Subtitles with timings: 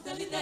[0.00, 0.38] Comienza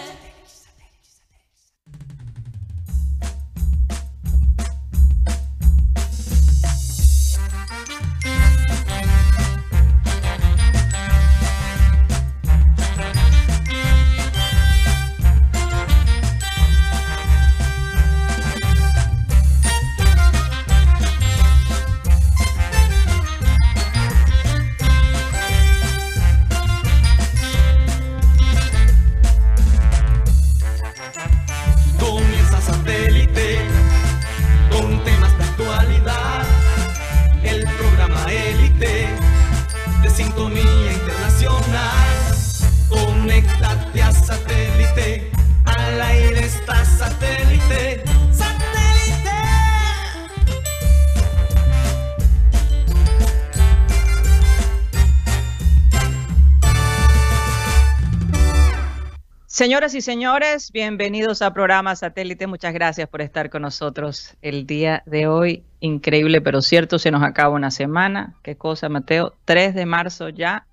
[59.61, 62.47] Señoras y señores, bienvenidos a programa Satélite.
[62.47, 65.63] Muchas gracias por estar con nosotros el día de hoy.
[65.81, 68.33] Increíble, pero cierto, se nos acaba una semana.
[68.41, 69.35] ¿Qué cosa, Mateo?
[69.45, 70.65] 3 de marzo ya.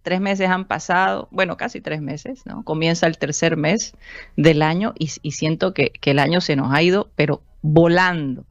[0.00, 2.64] Tres meses han pasado, bueno, casi tres meses, ¿no?
[2.64, 3.92] Comienza el tercer mes
[4.38, 8.46] del año y, siento que, el año se nos ha ido, pero volando.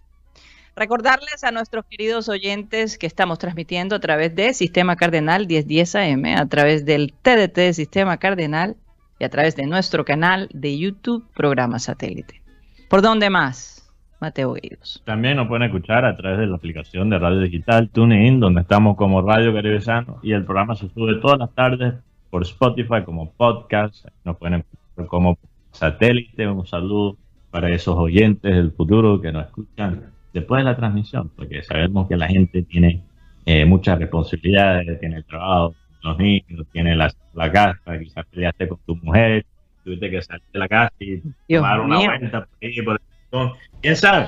[0.75, 6.25] Recordarles a nuestros queridos oyentes que estamos transmitiendo a través de Sistema Cardenal 1010 AM,
[6.37, 8.77] a través del TDT Sistema Cardenal
[9.19, 12.41] y a través de nuestro canal de YouTube, Programa Satélite.
[12.89, 15.03] ¿Por dónde más, Mateo Guidos?
[15.05, 18.95] También nos pueden escuchar a través de la aplicación de radio digital TuneIn, donde estamos
[18.95, 21.93] como Radio Caribe Sano y el programa se sube todas las tardes
[22.29, 24.07] por Spotify como podcast.
[24.23, 25.37] Nos pueden escuchar como
[25.71, 26.47] satélite.
[26.47, 27.17] Un saludo
[27.51, 32.15] para esos oyentes del futuro que nos escuchan después de la transmisión, porque sabemos que
[32.15, 33.03] la gente tiene
[33.45, 38.95] eh, muchas responsabilidades, tiene trabajo, los niños, tiene la, la casa, quizás peleaste con tu
[38.97, 39.45] mujer,
[39.83, 41.15] tuviste que salir de la casa y
[41.47, 42.09] Dios tomar una mío.
[42.09, 43.51] vuelta por ahí, por el.
[43.81, 44.27] ¿Quién sabe?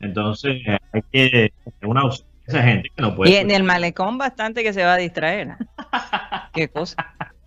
[0.00, 0.62] Entonces,
[0.92, 1.52] hay que
[1.82, 2.02] una
[2.46, 3.30] esa gente que no puede.
[3.30, 5.56] Y en el malecón bastante que se va a distraer.
[6.52, 6.96] Qué cosa.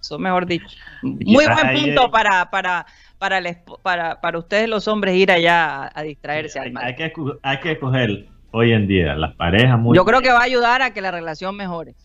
[0.01, 0.65] Eso mejor dicho.
[1.03, 2.85] Muy buen punto para, para,
[3.17, 6.97] para, el para, para ustedes los hombres ir allá a, distraerse hay, al hay malecón.
[6.97, 10.39] que, escu- hay que escoger hoy en día las parejas muy Yo creo que va
[10.39, 11.95] a ayudar a que la relación mejore.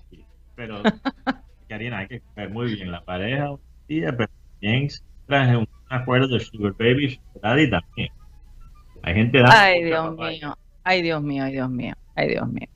[0.54, 0.82] pero
[1.68, 4.30] Karina hay que escoger muy bien la pareja hoy en día pero
[4.60, 4.88] también
[5.26, 8.10] traje un acuerdo de Sugar Baby Sugar Daddy también
[9.02, 10.56] hay gente Ay, Dios mío.
[10.84, 11.94] Ay, Dios mío, ay, Dios mío.
[12.14, 12.68] Ay, Dios mío.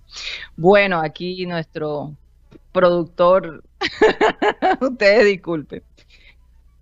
[0.56, 2.14] Bueno, aquí nuestro
[2.72, 3.62] productor,
[4.80, 5.82] ustedes disculpen.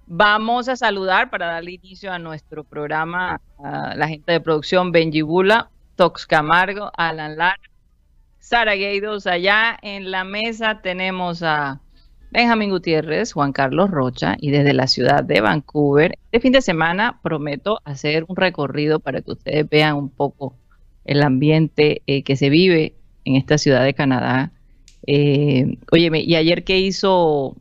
[0.07, 5.23] Vamos a saludar para darle inicio a nuestro programa a la gente de producción Benji
[5.23, 7.61] Bula, Tox Camargo, Alan Lara,
[8.39, 9.27] Sara Gueidos.
[9.27, 11.81] Allá en la mesa tenemos a
[12.31, 16.19] Benjamín Gutiérrez, Juan Carlos Rocha y desde la ciudad de Vancouver.
[16.25, 20.57] Este fin de semana prometo hacer un recorrido para que ustedes vean un poco
[21.05, 22.95] el ambiente eh, que se vive
[23.25, 24.53] en esta ciudad de Canadá.
[25.07, 27.57] Eh, óyeme, y ayer que hizo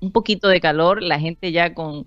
[0.00, 2.06] un poquito de calor, la gente ya con,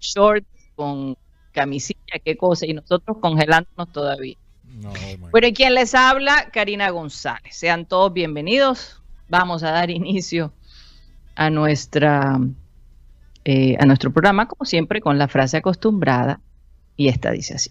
[0.00, 1.16] shorts, con
[1.56, 4.36] camisilla, qué cosa, y nosotros congelándonos todavía.
[4.62, 4.92] No.
[5.30, 7.56] Bueno, y quien les habla, Karina González.
[7.56, 9.00] Sean todos bienvenidos.
[9.30, 10.52] Vamos a dar inicio
[11.34, 12.38] a nuestra
[13.46, 16.40] eh, a nuestro programa, como siempre, con la frase acostumbrada,
[16.94, 17.70] y esta dice así.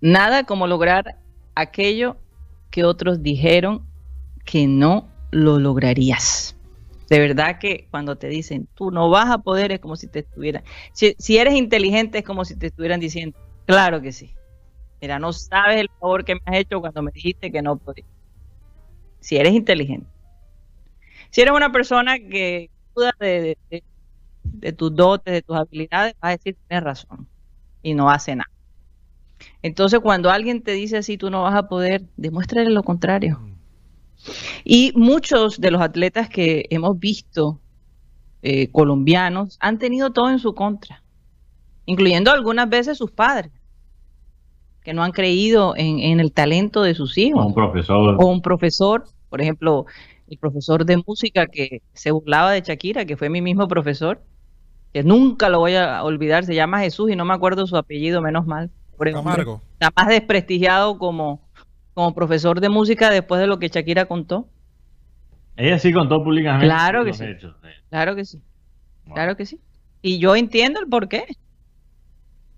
[0.00, 1.16] Nada como lograr
[1.56, 2.16] aquello
[2.70, 3.84] que otros dijeron
[4.44, 6.54] que no lo lograrías.
[7.12, 10.20] De verdad que cuando te dicen, tú no vas a poder, es como si te
[10.20, 10.64] estuvieran,
[10.94, 13.36] si, si eres inteligente es como si te estuvieran diciendo,
[13.66, 14.38] claro que sí.
[15.00, 18.04] Mira, no sabes el favor que me has hecho cuando me dijiste que no podía.
[19.20, 20.10] Si eres inteligente.
[21.30, 23.56] Si eres una persona que duda de,
[24.44, 27.30] de- tus dotes, de tus habilidades, vas a decir, tienes razón.
[27.82, 28.50] Y no hace nada.
[29.62, 33.40] Entonces, cuando alguien te dice así, tú no vas a poder, demuéstrale lo contrario.
[34.64, 37.60] Y muchos de los atletas que hemos visto
[38.42, 41.02] eh, colombianos han tenido todo en su contra,
[41.86, 43.52] incluyendo algunas veces sus padres,
[44.82, 48.26] que no han creído en, en el talento de sus hijos o un profesor o
[48.26, 49.86] un profesor, por ejemplo,
[50.28, 54.22] el profesor de música que se burlaba de Shakira, que fue mi mismo profesor,
[54.92, 58.20] que nunca lo voy a olvidar, se llama Jesús y no me acuerdo su apellido,
[58.22, 58.70] menos mal.
[59.10, 59.60] Camargo.
[59.72, 61.40] Está más desprestigiado como,
[61.94, 64.48] como profesor de música después de lo que Shakira contó.
[65.56, 67.24] ella sí contó públicamente Claro que sí.
[67.24, 67.54] hechos
[67.90, 68.42] Claro que sí,
[69.04, 69.60] claro que sí.
[70.02, 71.24] Y yo entiendo el porqué.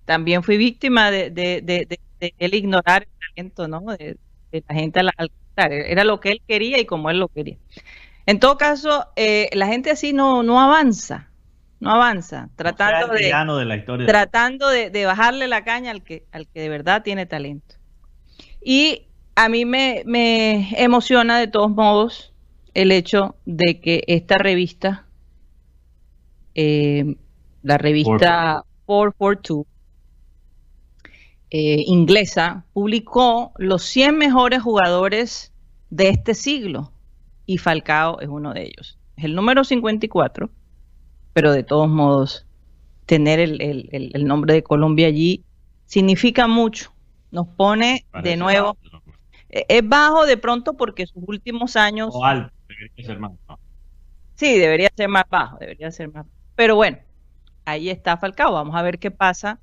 [0.04, 3.80] También fui víctima de, de, de, de- de él ignorar el talento, ¿no?
[3.96, 4.16] De,
[4.68, 5.72] la gente al alcanzar.
[5.72, 7.56] Era lo que él quería y como él lo quería.
[8.26, 11.30] En todo caso, eh, la gente así no, no avanza,
[11.80, 14.06] no avanza, tratando, O sea, de, la historia.
[14.06, 17.76] tratando de, de bajarle la caña al que, al que de verdad tiene talento.
[18.62, 22.32] Y a mí me, me emociona de todos modos
[22.74, 25.06] el hecho de que esta revista,
[26.54, 27.16] eh,
[27.62, 29.66] la revista 442,
[31.50, 35.52] eh, inglesa, publicó los 100 mejores jugadores
[35.90, 36.92] de este siglo
[37.46, 38.98] y Falcao es uno de ellos.
[39.16, 40.50] Es el número 54,
[41.32, 42.46] pero de todos modos,
[43.06, 45.44] tener el, el- el- el nombre de Colombia allí
[45.86, 46.92] significa mucho.
[47.30, 48.76] Nos pone Parece de nuevo.
[49.54, 52.10] Bajo, eh, Es bajo de pronto porque sus últimos años.
[52.12, 53.32] O alto, debería ser más.
[53.48, 53.58] ¿no?
[54.34, 56.26] Sí, debería ser más bajo, debería ser más.
[56.56, 56.98] Pero bueno,
[57.64, 58.52] ahí está Falcao.
[58.52, 59.60] Vamos a ver qué pasa,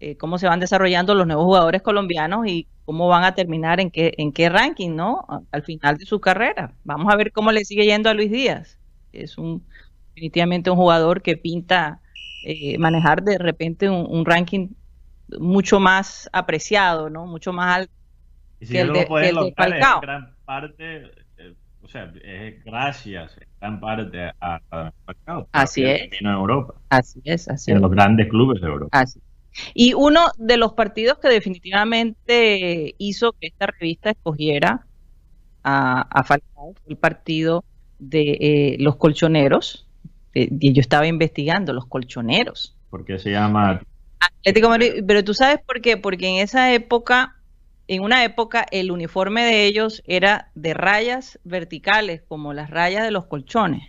[0.00, 3.90] eh, cómo se van desarrollando los nuevos jugadores colombianos y cómo van a terminar en
[3.90, 5.26] qué, en qué ranking, ¿no?
[5.52, 6.74] Al final de su carrera.
[6.84, 8.78] Vamos a ver cómo le sigue yendo a Luis Díaz.
[9.12, 9.66] Es un
[10.14, 12.00] definitivamente un jugador que pinta
[12.44, 14.68] eh, manejar de repente un, un ranking
[15.38, 17.26] mucho más apreciado, ¿no?
[17.26, 17.97] Mucho más alto.
[18.60, 20.96] Y si Que el yo de- lo puedo el lograr, es en gran parte,
[21.38, 25.48] eh, o sea, es gracias en gran parte a, a Falcao.
[25.52, 26.10] Así es.
[26.10, 27.82] Vino a Europa, Así es, así en es.
[27.82, 28.98] los grandes clubes de Europa.
[29.00, 29.20] Así.
[29.74, 34.86] Y uno de los partidos que definitivamente hizo que esta revista escogiera
[35.64, 37.64] a, a Falcao fue el partido
[37.98, 39.86] de eh, los colchoneros.
[40.34, 42.76] Eh, y yo estaba investigando los colchoneros.
[42.90, 43.80] Porque se llama
[44.20, 47.36] Atlético Madrid, pero tú sabes por qué, porque en esa época,
[47.88, 53.10] en una época, el uniforme de ellos era de rayas verticales, como las rayas de
[53.10, 53.82] los colchones.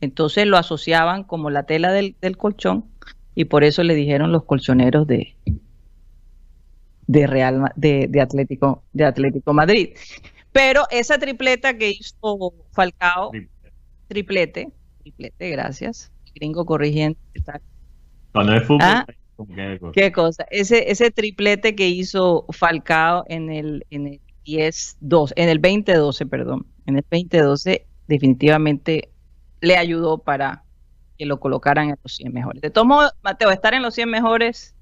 [0.00, 2.84] Entonces lo asociaban como la tela del, del colchón
[3.34, 5.34] y por eso le dijeron los colchoneros de,
[7.06, 9.90] de Real de, de Atlético de Atlético Madrid.
[10.52, 13.30] Pero esa tripleta que hizo Falcao,
[14.08, 14.70] triplete,
[15.02, 16.12] triplete, gracias.
[16.34, 17.18] Gringo corrigiendo.
[18.32, 19.06] Cuando es fútbol, Ah.
[19.36, 19.92] ¿Con qué cosa?
[19.92, 20.46] ¿Qué cosa?
[20.50, 26.66] Ese, ese triplete que hizo Falcao en el, en el 10-12, en el 2012, perdón,
[26.86, 29.10] en el 2012, definitivamente
[29.60, 30.64] le ayudó para
[31.18, 32.62] que lo colocaran en los 100 mejores.
[32.62, 34.74] De todos modos, Mateo, estar en los 100 mejores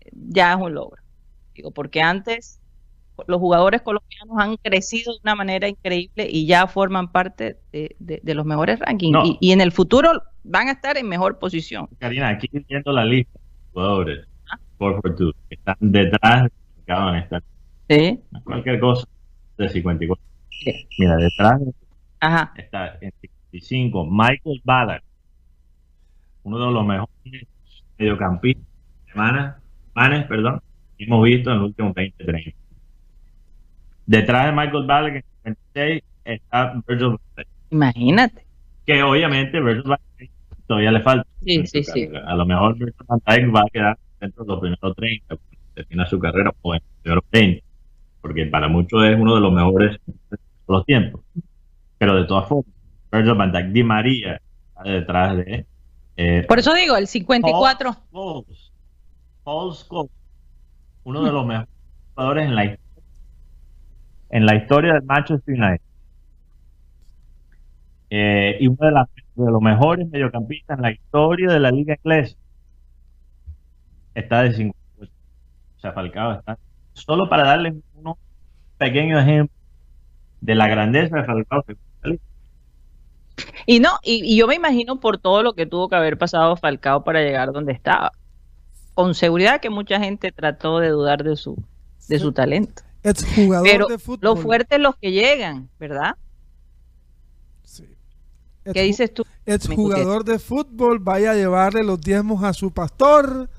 [0.00, 1.02] eh, ya es un logro.
[1.54, 2.60] Digo, porque antes
[3.28, 8.20] los jugadores colombianos han crecido de una manera increíble y ya forman parte de, de-
[8.22, 9.12] de los mejores rankings.
[9.12, 9.24] No.
[9.24, 10.10] Y, y en el futuro
[10.42, 11.88] van a estar en mejor posición.
[12.00, 13.38] Karina, aquí viendo la lista
[13.74, 14.26] jugadores
[14.78, 16.50] por Fortuna que están detrás de
[16.86, 17.42] Falcao en esta
[17.90, 18.20] ¿Sí?
[18.44, 19.06] cualquier cosa
[19.58, 20.24] de 54.
[20.50, 20.86] Sí.
[20.98, 21.60] Mira, detrás
[22.20, 22.52] Ajá.
[22.56, 25.02] está en 55 Michael Ballard,
[26.44, 27.46] uno de los mejores
[27.98, 28.64] mediocampistas
[29.14, 29.54] alemanes,
[29.94, 30.60] alemanes, perdón,
[30.96, 32.50] que hemos visto en los últimos 20, 30.
[34.06, 37.16] Detrás de Michael Ballard, en 56, está Virgil
[37.70, 38.44] Imagínate.
[38.86, 40.00] que obviamente Virgil Dijk
[40.66, 41.26] todavía le falta.
[41.44, 42.08] Sí, sí, sí.
[42.26, 45.58] A lo mejor Virgil van Dijk va a quedar dentro de los primeros 30, cuando
[45.74, 47.64] termina su carrera, o en los primeros 20,
[48.20, 50.38] porque para muchos es uno de los mejores de
[50.68, 51.20] los tiempos.
[51.98, 52.72] Pero de todas formas,
[53.12, 55.66] Virgil van Dijk, Di María, está detrás de...
[56.16, 57.92] eh, Por eso digo, el 54.
[58.10, 58.72] Paul Scholes.
[59.44, 60.10] Paul Scholes,
[61.04, 61.68] uno de los mejores
[62.14, 62.78] jugadores en la,
[64.30, 65.80] en la historia del Manchester United.
[68.10, 71.96] Eh, y uno de, las- de los mejores mediocampistas en la historia de la liga
[72.02, 72.36] inglesa.
[74.14, 75.12] Está de 58.
[75.76, 76.58] O sea, Falcao está.
[76.92, 78.16] Solo para darles unos
[78.78, 79.58] pequeños ejemplos
[80.40, 81.64] de la grandeza de Falcao.
[83.66, 86.56] Y no, y, y yo me imagino por todo lo que tuvo que haber pasado
[86.56, 88.12] Falcao para llegar donde estaba.
[88.94, 91.60] Con seguridad que mucha gente trató de dudar de su,
[92.08, 92.82] de su talento.
[93.64, 94.18] Pero de fútbol.
[94.22, 96.14] lo fuerte es los que llegan, ¿verdad?
[98.72, 99.24] ¿Qué dices tú?
[99.46, 103.50] Exjugador de fútbol, vaya a llevarle los diezmos a su pastor.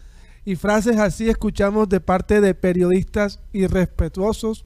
[0.43, 4.65] Y frases así escuchamos de parte de periodistas irrespetuosos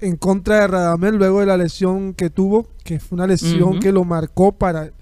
[0.00, 3.90] en contra de Radamel luego de la lesión que tuvo, que fue una lesión que
[3.90, 4.92] lo marcó para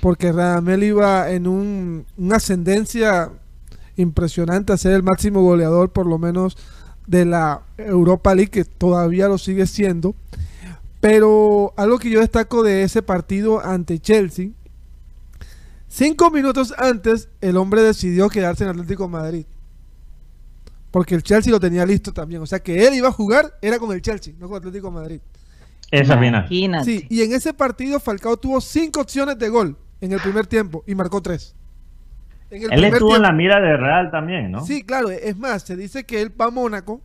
[0.00, 3.30] porque Radamel iba en un, una ascendencia
[3.96, 6.56] impresionante a ser el máximo goleador por lo menos
[7.06, 10.14] de la Europa League que todavía lo sigue siendo.
[11.02, 14.50] Pero algo que yo destaco de ese partido ante Chelsea,
[15.88, 19.46] cinco minutos antes el hombre decidió quedarse en Atlético de Madrid.
[20.92, 22.40] Porque el Chelsea lo tenía listo también.
[22.40, 24.94] O sea que él iba a jugar, era con el Chelsea, no con Atlético de
[24.94, 25.20] Madrid.
[25.90, 26.84] Esa final.
[26.84, 30.84] Sí, y en ese partido Falcao tuvo cinco opciones de gol en el primer tiempo
[30.86, 31.56] y marcó tres.
[32.48, 34.64] En el Él estuvo en la mira de Real también, ¿no?
[34.64, 37.00] Sí, claro, es más, se dice que él va a Mónaco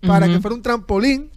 [0.00, 1.30] para que fuera un trampolín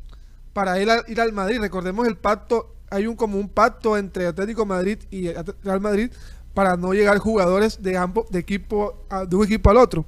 [0.55, 1.59] para él a- ir al Madrid.
[1.59, 5.27] Recordemos el pacto hay un como un pacto entre Atlético Madrid y
[5.63, 6.09] Real Madrid
[6.53, 10.05] para no llegar jugadores de ambos de equipo de un equipo al otro.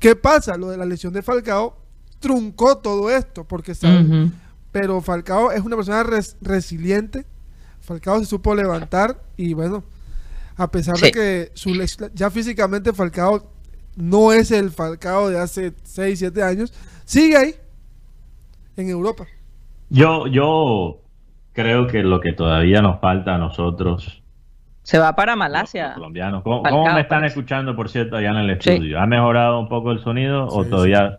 [0.00, 0.56] ¿Qué pasa?
[0.56, 1.76] Lo de la lesión de Falcao
[2.18, 4.32] truncó todo esto porque sabe- Ujú.
[4.72, 7.24] pero Falcao es una persona res- resiliente.
[7.80, 9.84] Falcao se supo levantar y bueno,
[10.56, 11.70] a pesar de que su
[12.14, 13.48] ya físicamente Falcao
[13.94, 16.72] no es el Falcao de hace 6, 7 años,
[17.04, 17.54] sigue ahí
[18.76, 19.26] en Europa.
[19.94, 21.00] Yo, yo
[21.52, 24.22] creo que lo que todavía nos falta a nosotros,
[24.82, 25.94] Se va para Malasia.
[25.94, 28.70] colombianos, ¿cómo, Falcao, cómo me están escuchando, por cierto, allá en el Sí.
[28.70, 29.00] estudio?
[29.00, 31.18] ¿Ha mejorado un poco el sonido o todavía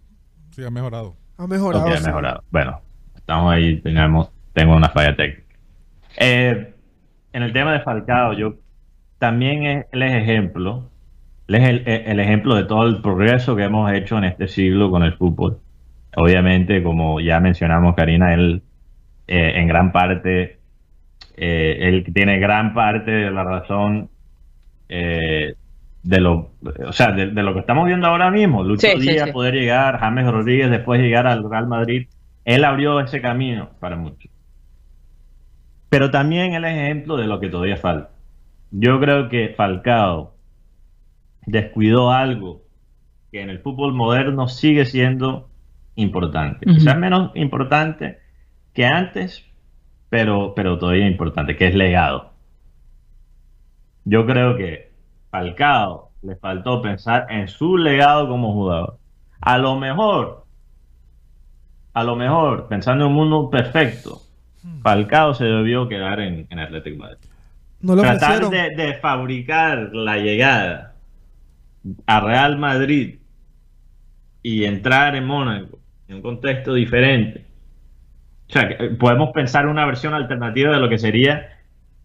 [0.52, 1.16] Sí, ha mejorado.
[1.38, 1.86] Ha mejorado.
[1.86, 2.44] Ok, ha mejorado.
[2.52, 2.80] Bueno,
[3.16, 5.56] estamos ahí, tenemos, tengo una falla técnica.
[6.18, 6.74] Eh,
[7.34, 8.56] en el tema de Falcao, yo
[9.20, 10.90] también es, él es ejemplo,
[11.48, 14.90] él es el, el ejemplo de todo el progreso que hemos hecho en este siglo
[14.92, 15.60] con el fútbol.
[16.16, 18.62] Obviamente, como ya mencionamos, Karina, él
[19.28, 20.60] eh, en gran parte,
[21.36, 24.10] eh, él tiene gran parte de la razón
[24.88, 25.56] eh,
[26.04, 26.52] de lo,
[26.88, 28.64] o sea, de, de lo que estamos viendo ahora mismo.
[28.64, 29.34] Lucho Sí, Díaz sí.
[29.34, 32.08] poder llegar, James Rodríguez después llegar al Real Madrid,
[32.46, 34.32] él abrió ese camino para muchos.
[35.90, 38.10] Pero también es ejemplo de lo que todavía falta.
[38.72, 40.34] Yo creo que Falcao
[41.46, 42.62] descuidó algo
[43.32, 45.50] que en el fútbol moderno sigue siendo
[45.96, 46.70] importante.
[46.70, 46.78] Ujú.
[46.78, 48.20] Quizás menos importante
[48.74, 49.46] que antes,
[50.10, 52.32] pero, pero todavía importante, que es legado.
[54.04, 54.92] Yo creo que
[55.32, 59.00] Falcao le faltó pensar en su legado como jugador.
[59.42, 60.46] A lo mejor,
[61.94, 64.22] a lo mejor, pensando en un mundo perfecto,
[64.82, 67.30] Falcao se debió quedar en, en Atlético de Madrid.
[67.82, 70.96] No lo Tratar de fabricar la llegada
[72.08, 73.20] a Real Madrid
[74.42, 77.46] y entrar en Mónaco en un contexto diferente.
[78.50, 81.50] O sea, eh, podemos pensar una versión alternativa de lo que sería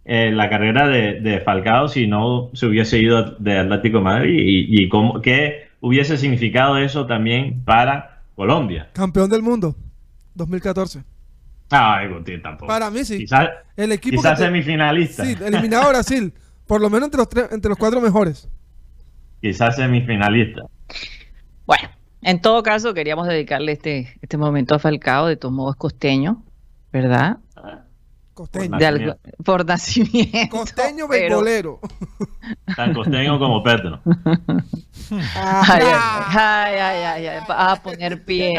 [0.04, 4.38] eh, la carrera de, de Falcao si no se hubiese ido de Atlético de Madrid
[4.42, 8.88] y, y cómo, qué hubiese significado eso también para Colombia.
[8.94, 9.76] Campeón del mundo,
[10.34, 11.02] 2014.
[11.72, 12.66] Ay, Guti, tampoco.
[12.66, 13.18] Para mí sí.
[13.18, 15.24] Quizás, El equipo quizás que te- semifinalista.
[15.24, 16.32] Sí, eliminado a Brasil.
[16.66, 18.48] Por lo menos entre los, tres, entre los cuatro mejores.
[19.40, 20.62] Quizás semifinalista.
[21.66, 21.88] Bueno,
[22.22, 26.42] en todo caso, queríamos dedicarle este, este momento a Falcao, de todos modos costeño,
[26.92, 27.38] ¿verdad?
[28.34, 28.78] Costeño.
[28.78, 30.48] De algo- por nacimiento.
[30.56, 31.78] Costeño beisbolero.
[32.74, 34.00] Tan costeño como Petro.
[35.34, 38.54] Ay, ay, ay, ay, ay, ay, vas a poner pie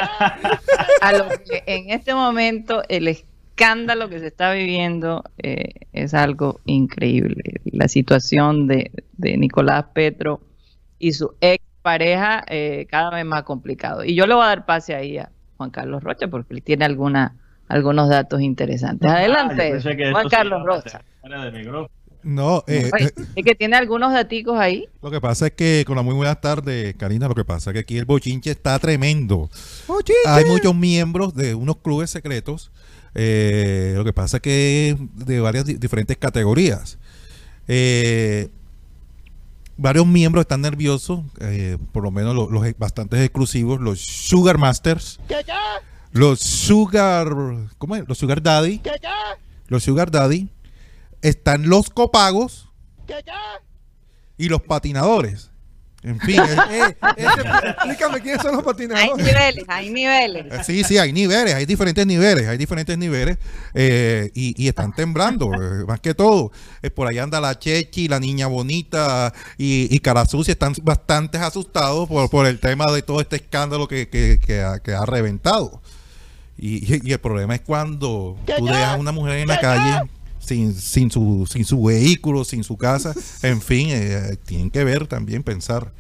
[1.02, 6.60] a lo que en este momento el escándalo que se está viviendo eh, es algo
[6.66, 7.62] increíble.
[7.66, 10.42] La situación de, de Nicolás Petro
[11.00, 14.04] y su ex pareja eh, cada vez más complicado.
[14.04, 16.86] Y yo le voy a dar pase ahí a Juan Carlos Rocha porque él tiene
[16.86, 17.36] alguna,
[17.68, 19.10] algunos datos interesantes.
[19.10, 21.02] Adelante, que Juan Carlos Rocha.
[22.24, 24.86] No, eh, eh, Es que tiene algunos daticos ahí.
[25.02, 27.74] lo que pasa es que, con la muy buenas tardes, Karina, lo que pasa es
[27.74, 29.50] que aquí el bochinche está tremendo.
[30.28, 32.72] Hay muchos miembros de unos clubes secretos.
[33.16, 36.98] eh, lo que pasa es que de varias di- diferentes categorías.
[37.68, 38.50] Eh,
[39.82, 45.20] varios miembros están nerviosos, eh, por lo menos los, los bastantes exclusivos, los Sugar Masters,
[46.12, 47.28] los Sugar,
[47.78, 48.08] ¿cómo es?
[48.08, 48.82] Los Sugar Daddy,
[49.68, 50.50] los Sugar Daddy,
[51.22, 52.70] están los copagos
[54.38, 55.51] y los patinadores.
[56.04, 56.40] En fin,
[56.72, 59.18] eh, ese- explícame quiénes son los Hay patinadores.
[59.24, 60.46] niveles, hay niveles.
[60.52, 63.38] Eh, Sí, sí, hay niveles, hay diferentes niveles, hay diferentes niveles
[63.76, 66.52] eh, y, y están temblando, eh, más que todo.
[66.82, 71.38] Eh, por ahí anda la Chechi, la niña bonita y, y Cara Sucia, están bastante
[71.38, 75.06] asustados por, por el tema de todo este escándalo que, que- que ha, que ha
[75.06, 75.82] reventado.
[76.58, 80.10] Y, y- y el problema es cuando tú dejas a una mujer en la calle
[80.52, 85.08] sin, sin, su, sin su vehículo, sin su casa, en fin, eh, tienen que ver
[85.08, 85.92] también, pensar.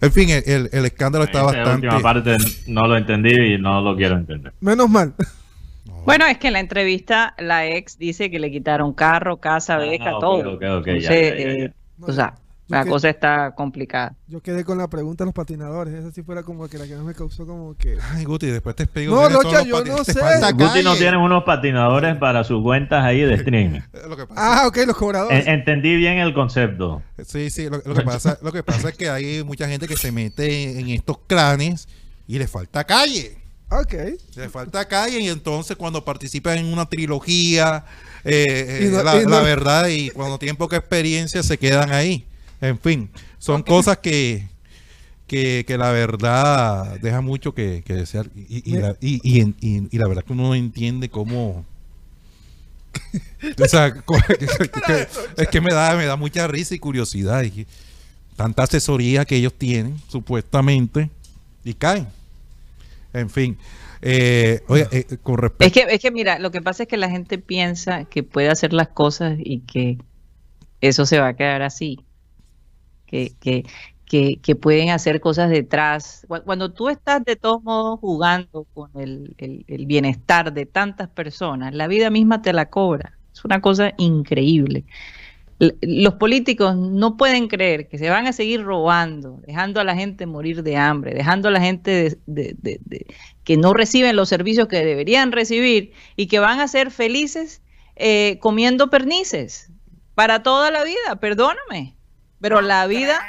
[0.00, 1.86] En fin, el, el- el escándalo está Esa bastante...
[1.86, 4.52] última parte no lo entendí y no lo quiero entender.
[4.60, 5.14] Menos mal.
[6.06, 9.78] Bueno, es que en la entrevista la ex dice que le quitaron carro, casa, Ah,
[9.80, 10.54] beca, ok, todo.
[10.54, 11.64] ok, ok, ya, Entonces, ya, ya, ya.
[11.64, 12.34] eh, o sea,
[12.68, 14.14] la que- cosa está complicada.
[14.26, 15.94] Yo quedé con la pregunta de los patinadores.
[15.94, 17.96] Esa sí fuera como que la que más me causó como que.
[18.12, 19.14] Ay, Guti, después te explico.
[19.14, 20.20] No, Rocha, yo no sé.
[20.54, 23.80] Guti no tiene unos patinadores para sus cuentas ahí de streaming.
[24.08, 25.46] Lo que pasa- Ah, ok, los cobradores.
[25.46, 27.02] En- entendí bien el concepto.
[27.26, 29.96] sí, sí, lo, lo que pasa, lo que pasa es que hay mucha gente que
[29.96, 31.88] se mete en estos clanes
[32.26, 33.38] y le falta calle.
[33.70, 33.94] Ok.
[34.36, 37.84] Le falta calle y entonces cuando participan en una trilogía,
[38.24, 42.26] eh, eh, no- la, no- la verdad, y cuando tienen poca experiencia se quedan ahí.
[42.60, 44.48] En fin, son cosas que,
[45.26, 48.28] que, que la verdad deja mucho que, que desear.
[48.34, 51.64] Y, y, la, y, y en- y- y la verdad que uno no entiende cómo...
[53.62, 53.86] O sea,
[55.36, 57.42] es que me da, me da mucha risa y curiosidad.
[57.42, 57.66] y que
[58.36, 61.10] tanta asesoría que ellos tienen, supuestamente,
[61.64, 62.06] y caen.
[63.12, 63.56] En fin.
[64.02, 65.64] Eh, oye, eh, con respecto.
[65.66, 68.48] Es que, es que mira, lo que pasa es que la gente piensa que puede
[68.48, 69.98] hacer las cosas y que
[70.80, 72.00] eso se va a quedar así.
[73.08, 73.64] Que, que,
[74.06, 76.24] que, que pueden hacer cosas detrás.
[76.28, 79.34] Cu- Cuando tú estás de todos modos jugando con el,
[79.86, 83.18] bienestar de tantas personas, la vida misma te la cobra.
[83.34, 84.84] Es una cosa increíble.
[85.82, 90.24] Los políticos no pueden creer que se van a seguir robando, dejando a la gente
[90.26, 92.18] morir de hambre, dejando a la gente
[93.44, 97.62] que no reciben los servicios que deberían recibir y que van a ser felices
[97.96, 99.72] eh, comiendo pernices
[100.14, 101.97] para toda la vida, perdóname.
[102.40, 103.20] Pero la vida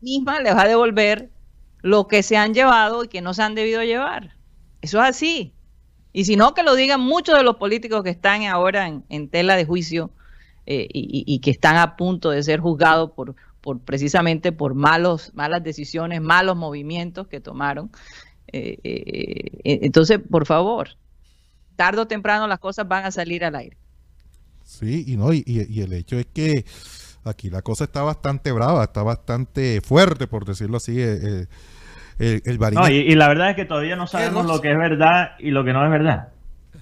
[0.00, 1.30] misma les va a devolver
[1.82, 4.36] lo que se han llevado y que no se han debido llevar.
[4.80, 5.52] Eso es así.
[6.14, 9.56] Y si no, que lo digan muchos de los políticos que están ahora en, tela
[9.56, 10.10] de juicio
[10.64, 15.62] eh, y, que están a punto de ser juzgados por, por precisamente por malos, malas
[15.62, 17.90] decisiones, malos movimientos que tomaron.
[18.52, 20.90] Eh, eh, entonces, por favor,
[21.76, 23.76] tarde o temprano las cosas van a salir al aire.
[24.62, 26.64] Sí, y no, y el hecho es que
[27.24, 31.00] aquí la cosa está bastante brava, está bastante fuerte, por decirlo así.
[31.00, 31.46] eh, eh,
[32.18, 34.70] el, el Barín- No, y, y la verdad es que todavía no sabemos lo que
[34.72, 36.28] es verdad y lo que no es verdad.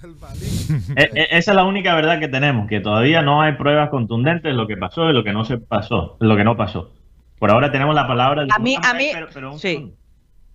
[0.03, 0.13] El.
[0.97, 4.43] E- e- esa es la única verdad que tenemos, que todavía no hay pruebas contundentes
[4.51, 6.91] de lo que pasó y lo que no se pasó, lo que no pasó.
[7.39, 9.93] Por ahora tenemos la palabra de A mí- a mí- pero, pero un sí.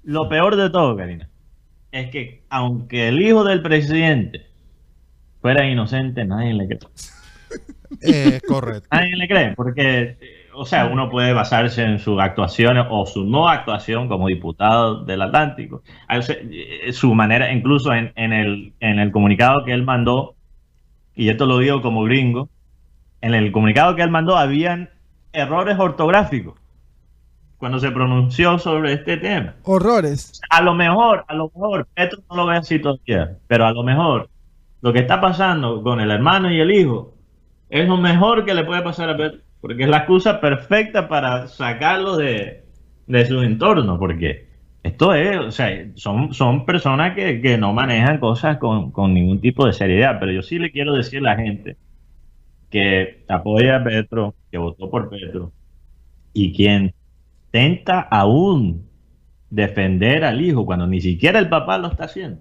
[0.05, 1.29] Lo peor de todo, Karina,
[1.93, 4.47] es que aunque el hijo del presidente
[5.41, 6.79] fuera inocente, nadie le cree.
[8.03, 8.89] Eh, correcto.
[8.93, 10.17] Nadie le cree, porque,
[10.55, 15.23] o sea, uno puede basarse en sus actuaciones o su no actuación como diputado del
[15.23, 19.73] Atlántico, Ah, o sea, eh, su manera, incluso en, en el, en el comunicado que
[19.73, 20.35] él mandó,
[21.15, 22.49] y esto lo digo como gringo,
[23.21, 24.91] en el comunicado que él mandó habían
[25.33, 26.55] errores ortográficos
[27.59, 29.57] cuando se pronunció sobre este tema.
[29.65, 30.41] Horrores.
[30.49, 33.83] A lo mejor, a lo mejor, Petro no lo ve así todavía, pero a lo
[33.83, 34.31] mejor
[34.81, 37.15] lo que está pasando con el hermano y el hijo
[37.71, 41.49] es lo mejor que le puede pasar a Petro, porque es la excusa perfecta para
[41.49, 42.65] sacarlo de,
[43.07, 44.49] de su entorno, porque
[44.83, 49.41] esto es, o sea, son, son personas que, que no manejan cosas con, con ningún
[49.41, 51.77] tipo de seriedad, pero yo sí le quiero decir a la gente
[52.71, 55.53] que apoya a Petro, que votó por Petro,
[56.33, 56.95] y quien
[57.51, 58.87] tenta aún
[59.51, 62.41] defender al hijo cuando ni siquiera el papá lo está haciendo.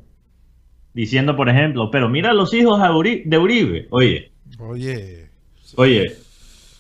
[0.94, 3.88] Diciendo, por ejemplo, pero mira los hijos de Uribe.
[3.92, 5.30] Oye, Oye,
[5.76, 6.16] oye,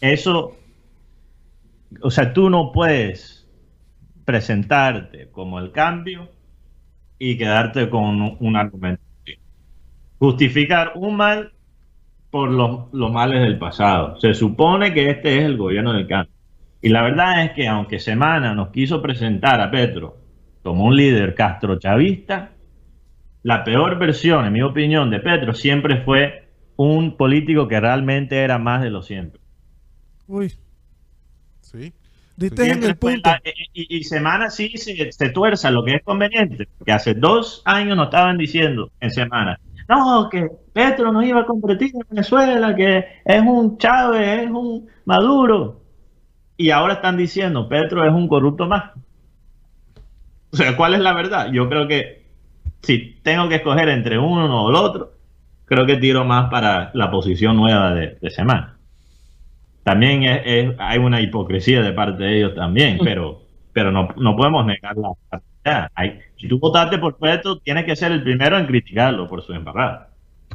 [0.01, 0.57] eso,
[2.01, 3.47] o sea, tú no puedes
[4.25, 6.29] presentarte como el cambio
[7.19, 9.01] y quedarte con un, argumento.
[10.19, 11.53] Justificar un mal
[12.29, 14.19] por los, los males del pasado.
[14.19, 16.33] Se supone que este es el gobierno del cambio.
[16.81, 20.17] Y la verdad es que aunque Semana nos quiso presentar a Petro
[20.63, 22.51] como un líder castrochavista,
[23.43, 26.46] la peor versión, en mi opinión, de Petro siempre fue
[26.77, 29.41] un político que realmente era más de lo siempre.
[30.27, 30.53] Uy,
[31.61, 31.93] sí.
[32.35, 33.29] diste en el fue punto.
[33.29, 33.41] la-
[33.73, 37.61] y, y- y Semana sí se, se tuerza lo que es conveniente, porque hace dos
[37.65, 39.59] años nos estaban diciendo en Semana,
[39.89, 44.87] no, que Petro nos iba a convertir en Venezuela, que es un Chávez, es un
[45.05, 45.81] Maduro.
[46.57, 48.91] Y ahora están diciendo, Petro es un corrupto más.
[50.51, 51.51] O sea, ¿cuál es la verdad?
[51.51, 52.25] Yo creo que
[52.81, 55.13] si tengo que escoger entre uno o el otro,
[55.67, 58.77] creo que tiro más para la posición nueva de, de Semana.
[59.83, 64.35] También es- es- hay una hipocresía de parte de ellos también, pero, pero no, no
[64.35, 65.89] podemos negar la realidad.
[65.95, 69.53] Hay- si tú votaste por Petro, tienes que ser el primero en criticarlo por su
[69.53, 70.09] embarrada.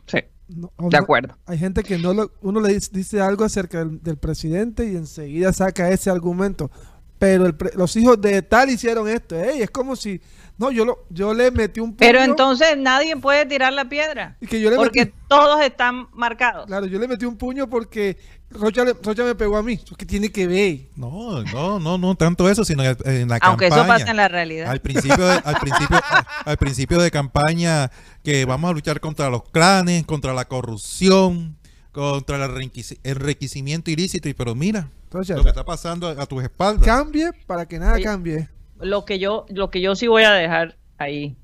[0.07, 1.35] Sí, No, de acuerdo.
[1.47, 4.97] Hay gente que no lo, uno le dice, dice algo acerca del, del presidente y
[4.97, 6.71] enseguida saca ese argumento.
[7.19, 9.35] Pero el pre- los hijos de tal hicieron esto.
[9.41, 10.21] Ey, es como si,
[10.59, 11.99] no, yo lo, yo le metí un puño.
[11.99, 16.09] Pero entonces nadie puede tirar la piedra, y que yo le porque metí, todos están
[16.13, 16.67] marcados.
[16.67, 18.17] claro, yo le metí un puño porque
[18.51, 19.79] Rocha, le- Rocha me pegó a mí.
[19.97, 20.81] ¿Qué tiene que ver?
[20.95, 23.99] No, no, no, no tanto eso, sino en la Aunque eso campaña.
[23.99, 24.71] pasa en la realidad.
[24.71, 26.01] Al principio, de, al, principio,
[26.45, 27.91] al principio de campaña
[28.23, 31.57] que vamos a luchar contra los clanes, contra la corrupción,
[31.93, 34.29] contra el enriqueci- enriquecimiento ilícito.
[34.29, 36.85] Y pero mira lo que está pasando a, a tus espaldas.
[36.85, 38.49] cambie para que nada cambie.
[38.83, 41.37] Lo que yo, lo que yo sí voy a dejar ahí,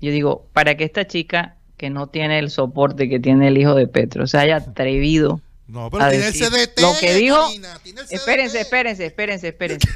[0.00, 3.74] yo digo, para que esta chica que no tiene el soporte que tiene el hijo
[3.74, 6.80] de Petro se haya atrevido No, pero a tiene el decir CDT.
[6.80, 9.88] lo que dijo, Karina, el espérense, espérense, espérense, espérense.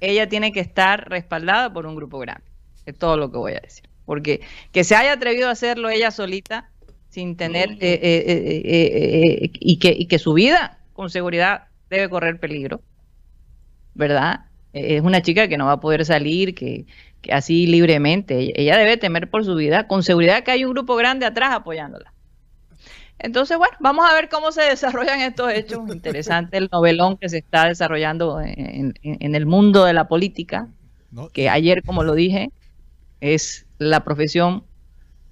[0.00, 2.44] Ella tiene que estar respaldada por un grupo grande.
[2.86, 3.88] Es todo lo que voy a decir.
[4.04, 4.40] Porque
[4.72, 6.70] que se haya atrevido a hacerlo ella solita,
[7.08, 11.68] sin tener eh, eh, eh, eh, eh, y, que, y que su vida con seguridad
[11.88, 12.80] debe correr peligro,
[13.94, 14.45] ¿verdad?
[14.78, 16.86] Es una chica que no va a poder salir, que,
[17.22, 18.38] que así libremente.
[18.38, 21.54] Ella- Ella debe temer por su vida, con seguridad que hay un grupo grande atrás
[21.54, 22.12] apoyándola.
[23.18, 25.80] Entonces, bueno, vamos a ver cómo se desarrollan estos hechos.
[25.90, 30.68] Interesante el novelón que se está desarrollando en, en- en el mundo de la política,
[31.10, 31.28] ¿no?
[31.30, 32.50] que ayer, como lo dije,
[33.20, 34.64] es la profesión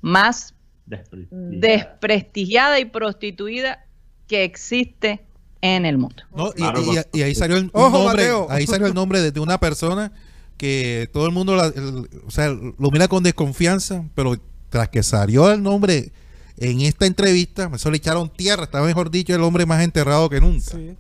[0.01, 0.55] más
[0.87, 1.61] Desprestigiada.
[1.61, 3.85] desprestigiada y prostituida
[4.29, 5.21] que existe
[5.65, 6.23] en el mundo.
[6.37, 8.47] No, y, Claro, y- por- y ahí salió el Ojo, nombre, Mateo.
[8.51, 10.13] ahí salió el nombre de, de una persona
[10.59, 14.35] que todo el mundo la- el- o sea, lo mira con desconfianza, pero
[14.69, 16.13] tras que salió el nombre
[16.59, 20.41] en esta entrevista, eso le echaron tierra, está mejor dicho el hombre más enterrado que
[20.41, 20.73] nunca.
[20.73, 20.97] Sí.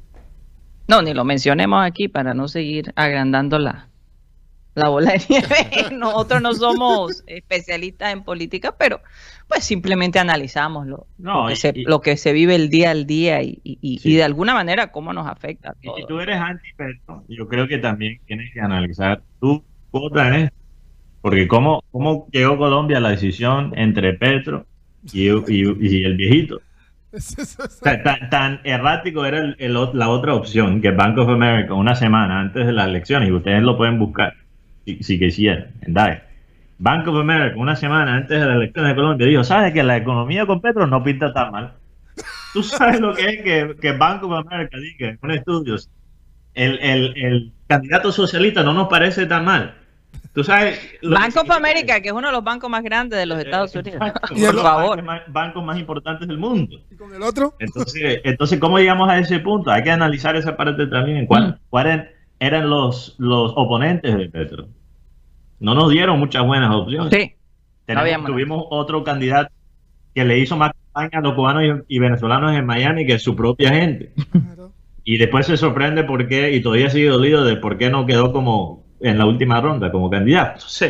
[0.89, 3.89] No, ni lo mencionemos aquí para no seguir agrandando la,
[4.75, 5.91] la bola de nieve.
[5.93, 9.01] Nosotros no somos especialistas en política, pero
[9.49, 12.69] pues simplemente analizamos lo, No, lo, que, y- se, y- lo que se vive el
[12.71, 14.01] día al día y, Sí.
[14.11, 15.71] y de alguna manera cómo nos afecta.
[15.71, 20.29] a Y si tú eres anti-Petro, yo creo que también tienes que analizar tu cuota
[20.29, 20.57] en esto.
[21.21, 24.67] Porque cómo, cómo llegó Colombia a la decisión entre Petro
[25.13, 26.61] y, y- y el viejito.
[27.13, 31.73] O sea, tan, tan errático era el- el la otra opción, que Bank of America
[31.75, 34.35] una semana antes de las elecciones, y ustedes lo pueden buscar
[34.85, 36.23] si, si quisieran, en DAE.
[36.79, 39.97] Bank of America una semana antes de las elecciones de Colombia dijo, ¿sabes que la
[39.97, 41.73] economía con Petro no pinta tan mal?
[42.53, 45.77] ¿Tú sabes lo que es que, que Bank of America diga en un estudio?
[46.55, 49.75] El, el, el candidato socialista no nos parece tan mal.
[50.33, 50.81] ¿Tú sabes?
[51.03, 53.75] Bank of America, que es uno de los bancos más grandes de los Eh, Estados
[53.75, 53.95] Unidos.
[54.01, 54.97] exacto, Y uno de Por los favor.
[54.99, 56.77] bancos más- bancos más importantes del mundo.
[56.91, 57.55] ¿Y con el otro?
[57.61, 59.71] Entonces, entonces, ¿cómo llegamos a ese punto?
[59.71, 61.27] Hay que analizar esa parte también.
[61.27, 61.55] ¿Cuál- Mm.
[61.71, 62.03] ¿Cuáles
[62.41, 64.67] eran los, los oponentes de Petro?
[65.61, 67.13] No nos dieron muchas buenas opciones.
[67.13, 67.35] Sí,
[67.87, 69.53] Tenemos- tuvimos otro candidato
[70.15, 73.35] que le hizo más campaña a los cubanos y, y venezolanos en Miami que su
[73.35, 74.13] propia gente.
[74.31, 74.73] Claro.
[75.05, 78.33] Y después se sorprende por qué, y todavía sigue dolido de por qué no quedó
[78.33, 80.61] como en la última ronda como candidato.
[80.67, 80.87] Sí.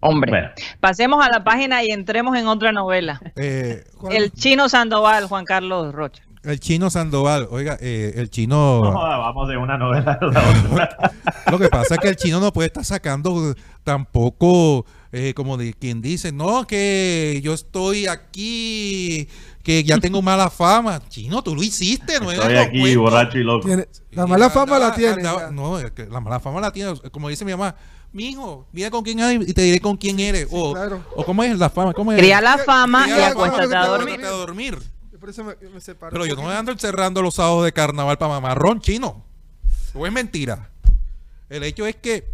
[0.00, 0.30] hombre.
[0.30, 0.48] Bueno,
[0.80, 3.20] Pasemos a la página y entremos en otra novela.
[3.36, 3.84] Eh.
[4.10, 6.22] El chino Sandoval, Juan Carlos Rocha.
[6.44, 8.80] El chino Sandoval, oiga, eh, el chino...
[8.82, 11.12] no vamos de una novela a la otra.
[11.50, 15.72] Lo que pasa es que el chino no puede estar sacando tampoco, eh, como de
[15.74, 19.28] quien dice, no, que yo estoy aquí,
[19.62, 21.00] que ya tengo mala fama.
[21.08, 23.66] Chino, tú lo hiciste, no Estoy aquí borracho y loco.
[23.66, 25.22] Tiene- la mala fama la tiene.
[25.52, 26.94] no, es que la mala fama la tiene.
[27.12, 27.74] Como dice mi mamá,
[28.12, 30.48] mijo, mira con quién hay y te diré con quién eres.
[30.48, 31.02] Sí, o, claro.
[31.14, 32.18] o cómo es la fama, cómo es.
[32.18, 34.24] Cría la fama Cría y acuéstate dormir.
[34.24, 34.78] a dormir.
[35.22, 36.10] Por eso me, me separo.
[36.10, 39.24] Pero yo no me ando encerrando los sábados de carnaval para mamarrón, chino.
[39.94, 40.68] O es mentira.
[41.48, 42.24] El hecho es que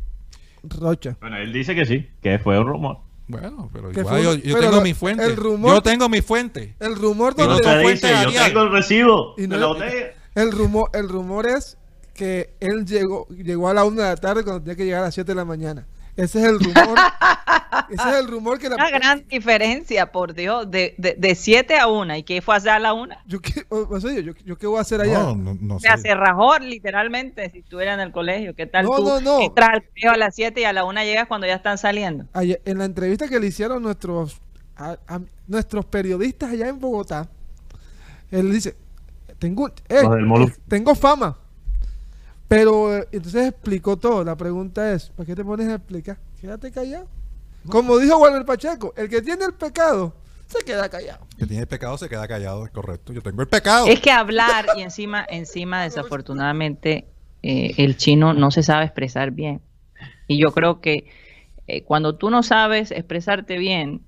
[0.63, 1.19] Rocha.
[1.21, 3.01] Bueno, él dice que sí, que fue un rumor.
[3.27, 5.23] Bueno, pero igual fue- yo, yo pero tengo lo- mi fuente.
[5.23, 6.77] el rumor- Yo tengo mi fuente.
[6.81, 8.47] El rumor no donde te- te fuente dice, yo Arial.
[8.47, 10.15] tengo el recibo Y de no- la botella.
[10.35, 11.77] el rumor, el rumor es
[12.15, 15.05] que él llegó, llegó a la una de la tarde cuando tenía que llegar a
[15.05, 15.87] las 7 de la mañana.
[16.19, 16.99] Ese es el rumor.
[17.91, 21.79] ese es el rumor que la Una gran diferencia, por Dios, de, de, de 7
[21.79, 22.17] a 1.
[22.17, 23.15] ¿Y qué fue a hacer a la 1?
[23.27, 25.21] yo qué, o- o sea, yo, yo qué voy a hacer allá.
[25.21, 25.89] No, no, no O sé.
[25.97, 28.55] se rajó literalmente si estuviera en el colegio.
[28.57, 29.41] ¿Qué tal No, tú no, no.
[29.41, 32.25] entras al colegio a las 7 y a la 1 llegas cuando ya están saliendo?
[32.33, 34.41] Ayer- en la entrevista que le hicieron nuestros
[34.77, 37.29] a- a- nuestros periodistas allá en Bogotá,
[38.31, 38.77] él dice,
[39.39, 41.39] tengo, eh, eh, tengo fama.
[42.49, 44.25] Pero eh, entonces explicó todo.
[44.25, 46.19] La pregunta es, ¿para qué te pones a explicar?
[46.41, 47.07] Quédate callado.
[47.69, 50.15] Como dijo Walter Pacheco, el que tiene el pecado
[50.49, 51.27] se queda callado.
[51.37, 53.13] Que tiene el pecado se queda callado, es correcto.
[53.13, 53.87] Yo tengo el pecado.
[53.87, 57.07] Es que hablar y encima, encima desafortunadamente,
[57.43, 59.61] eh, el chino no se sabe expresar bien.
[60.27, 61.07] Y yo creo que
[61.67, 64.03] eh, cuando tú no sabes expresarte bien,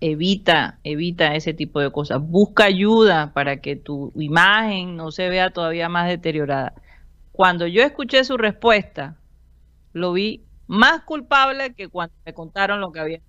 [0.00, 2.20] evita, evita ese tipo de cosas.
[2.22, 6.72] Busca ayuda para que tu imagen no se vea todavía más deteriorada.
[7.34, 9.16] Cuando yo escuché su respuesta,
[9.92, 13.20] lo vi más culpable que cuando me contaron lo que había.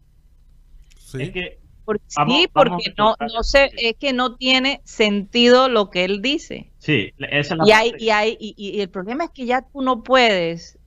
[1.00, 1.24] Sí.
[1.24, 5.70] Es que Por- Vamos- sí, vamos porque no, no sé, es que no tiene sentido
[5.70, 6.72] lo que él dice.
[6.78, 9.62] sí, esa es la Y, hay, y, hay, y, y el problema es que ya
[9.64, 10.78] tú no puedes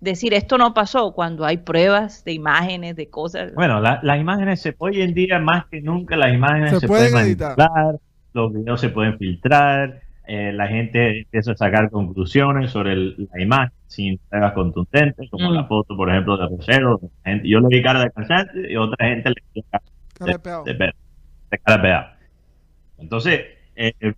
[0.00, 3.54] decir esto no pasó cuando hay pruebas de imágenes, de cosas.
[3.54, 6.86] Bueno, la- las imágenes, se, hoy en día más que nunca las imágenes Se se,
[6.88, 7.56] pueden pueden editar.
[7.58, 8.00] manipular,
[8.32, 13.42] los videos se pueden filtrar, eh, la gente empieza a sacar conclusiones sobre el- la
[13.42, 15.54] imagen sin pruebas contundentes, como Mm.
[15.54, 17.00] la foto, por ejemplo, de Rosero.
[17.24, 19.82] Gente- yo le vi cara de cansante y otra gente le vi cara
[20.20, 20.92] de de, de-
[21.50, 22.18] de cara pegada.
[22.98, 23.40] Entonces,
[23.74, 24.12] eh, eh,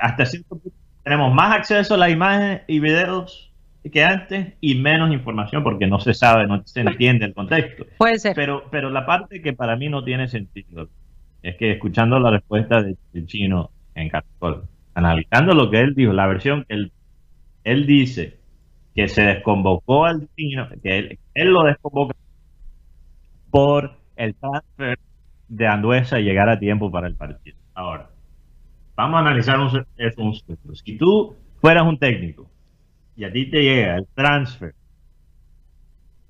[0.00, 0.70] hasta cierto punto
[1.02, 3.50] tenemos más acceso a las imágenes y videos
[3.92, 7.84] que antes y menos información porque no se sabe, no se entiende el contexto.
[7.98, 8.34] Puede ser.
[8.34, 10.88] Pero, pero la parte que para mí no tiene sentido
[11.42, 14.64] es que escuchando la respuesta del chino en Caracol,
[14.94, 16.92] analizando lo que él dijo, la versión que él,
[17.64, 18.38] él dice
[18.94, 22.14] que se desconvocó al chino, que él, él lo desconvoca
[23.50, 24.98] por el transfer
[25.48, 27.56] de Anduesa y llegar a tiempo para el partido.
[27.74, 28.10] Ahora,
[28.96, 29.86] vamos a analizar un,
[30.18, 30.34] un.
[30.76, 32.48] Si tú fueras un técnico
[33.16, 34.74] y a ti te llega el transfer,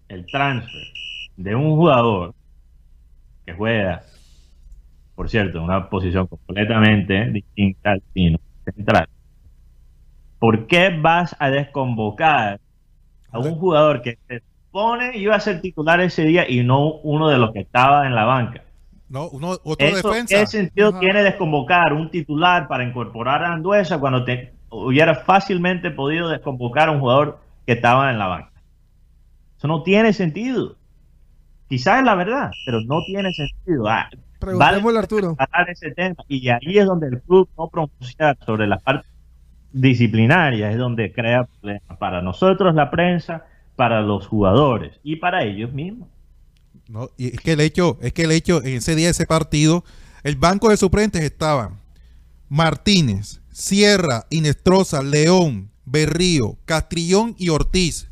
[0.09, 0.87] el transfer
[1.37, 2.35] de un jugador
[3.45, 4.03] que juega,
[5.15, 9.09] por cierto, en una posición completamente distinta al chino central,
[10.39, 12.61] ¿por qué vas a desconvocar
[13.31, 17.29] a un jugador que se supone iba a ser titular ese día y no uno
[17.29, 18.63] de los que estaba en la banca?
[19.09, 20.41] No, uno, otro Eso, defensa.
[20.41, 21.01] ¿Qué sentido Ajá.
[21.01, 26.93] tiene desconvocar un titular para incorporar a Anduesa cuando te hubiera fácilmente podido desconvocar a
[26.93, 28.53] un jugador que estaba en la banca?
[29.57, 30.77] Eso no tiene sentido.
[31.69, 33.89] Quizás es la verdad, pero no tiene sentido.
[33.89, 34.09] Ah,
[34.45, 35.35] Preguntémosle a Arturo.
[35.37, 36.17] tratar ese tema.
[36.29, 39.09] Y ahí es donde el club no pronuncia sobre la parte
[39.73, 43.45] disciplinaria, es donde crea problemas para nosotros, la prensa,
[43.77, 46.09] para los jugadores y para ellos mismos.
[46.89, 49.27] No, y es que el hecho, es que el hecho, en ese día de ese
[49.27, 49.85] partido,
[50.23, 51.81] el banco de suplentes estaban
[52.49, 58.11] Martínez, Sierra, Inestrosa, León, Berrío, Castrillón y Ortiz.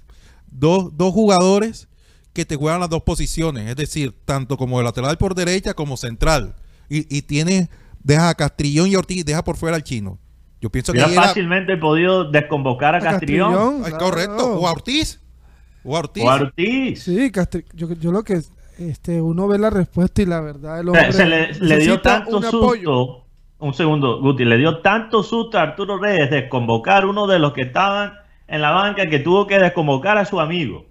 [0.51, 1.89] Dos, dos jugadores
[2.33, 5.97] que te juegan las dos posiciones, es decir, tanto como de lateral por derecha como
[5.97, 6.55] central.
[6.89, 7.69] Y, y tienes,
[8.03, 10.19] deja a Castrillón y Ortiz, deja por fuera al chino.
[10.61, 13.83] Yo pienso que Hubiera ahí era- fácilmente podido desconvocar a, A Castrillón, Castrillón.
[13.85, 14.05] Ay, Claro.
[14.05, 15.21] correcto, o a Ortiz.
[15.85, 16.25] O a Ortiz.
[16.25, 17.03] o a Ortiz.
[17.03, 18.41] Sí, Castri- yo, yo lo que
[18.79, 22.39] este uno ve la respuesta y la verdad el hombre se le, le dio tanto
[22.39, 22.61] un apoyo.
[23.07, 23.19] susto.
[23.59, 27.53] Un segundo, Guti, le dio tanto susto a Arturo Reyes de convocar uno de los
[27.53, 28.15] que estaban
[28.49, 30.87] en la banca que tuvo que desconvocar a su amigo.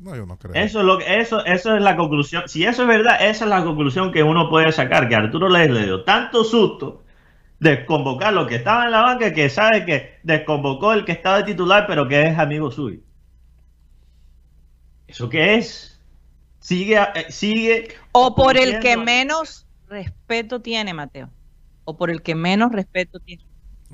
[0.00, 0.54] No, yo no creo.
[0.54, 2.44] Eso es lo que, eso, eso es la conclusión.
[2.46, 5.70] Si eso es verdad, esa es la conclusión que uno puede sacar, que Arturo Reyes
[5.70, 7.04] le dio tanto susto
[7.58, 11.38] de convocar los que estaban en la banca que sabe que desconvocó el que estaba
[11.38, 13.00] de titular, pero que es amigo suyo.
[15.06, 16.00] ¿Eso qué es?
[16.60, 17.88] Sigue, eh, sigue.
[18.12, 21.28] O por el que menos respeto tiene, Mateo.
[21.84, 23.44] O por el que menos respeto tiene.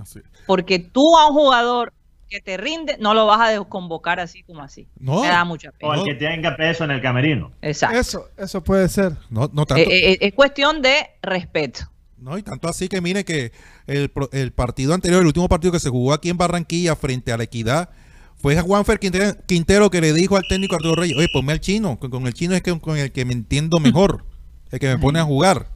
[0.01, 0.21] Así.
[0.47, 1.93] Porque tú a un jugador
[2.29, 4.89] que te rinde, no lo vas a desconvocar así como así.
[4.99, 5.23] No.
[5.23, 5.95] Me da mucha O pena.
[5.95, 7.53] el que tenga peso en el camerino.
[7.63, 7.99] Exacto.
[7.99, 9.13] Eso, eso puede ser.
[9.31, 9.83] No, no tanto.
[9.89, 11.81] Eh, eh, es cuestión de respeto.
[12.19, 13.53] No, y tanto así que mire que
[13.87, 17.37] el, el partido anterior, el último partido que se jugó aquí en Barranquilla frente a
[17.37, 17.91] la Equidad,
[18.37, 21.61] fue a Juanfer Quintero, Quintero que le dijo al técnico Arturo Reyes, oye, ponme al
[21.61, 24.25] chino, con, con el chino es que, con el que me entiendo mejor,
[24.71, 25.69] el que me pone a jugar.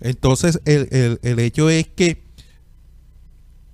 [0.00, 2.22] Entonces, el, el- el hecho es que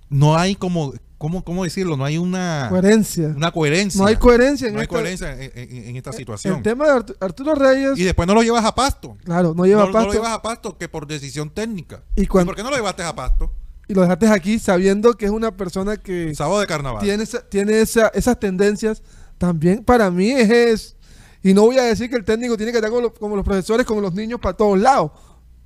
[0.09, 1.99] no hay como, ¿cómo, cómo decirlo?
[1.99, 3.29] No hay una, Coherencia.
[3.37, 4.01] una coherencia.
[4.01, 6.57] No hay coherencia en No hay esta- coherencia en, en- en esta situación.
[6.57, 9.19] El tema de Artu- Arturo Reyes, Y después no lo llevas a pasto.
[9.23, 12.03] claro, no lleva no, no pasto lo llevas a pasto que por decisión técnica.
[12.17, 13.53] Y ¿Y, cuan- por qué no lo llevaste a pasto?
[13.87, 17.03] y lo dejaste aquí sabiendo que es una persona que Sábado de carnaval.
[17.03, 19.03] tiene, esa- tiene esa- esas tendencias.
[19.37, 20.97] También para mí es, es-
[21.43, 23.45] y no voy a decir que el técnico tiene que estar como, los- como los
[23.45, 25.11] profesores, como los niños para todos lados.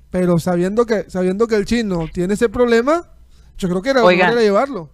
[0.09, 3.09] Pero sabiendo que, sabiendo que el chino tiene ese problema,
[3.57, 4.89] yo creo que era manera de llevarlo.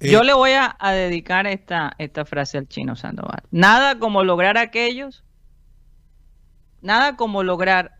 [0.00, 3.42] Eh, Yo le voy a, a dedicar esta, esta frase al chino Sandoval.
[3.50, 5.24] Nada como lograr aquellos,
[6.80, 7.98] nada como lograr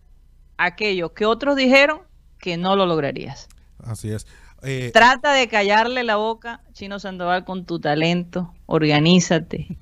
[0.56, 2.00] aquello que otros dijeron
[2.38, 3.48] que no lo lograrías.
[3.84, 4.26] Así es.
[4.62, 8.52] Eh, Trata de callarle la boca, Chino Sandoval, con tu talento.
[8.66, 9.78] Organízate.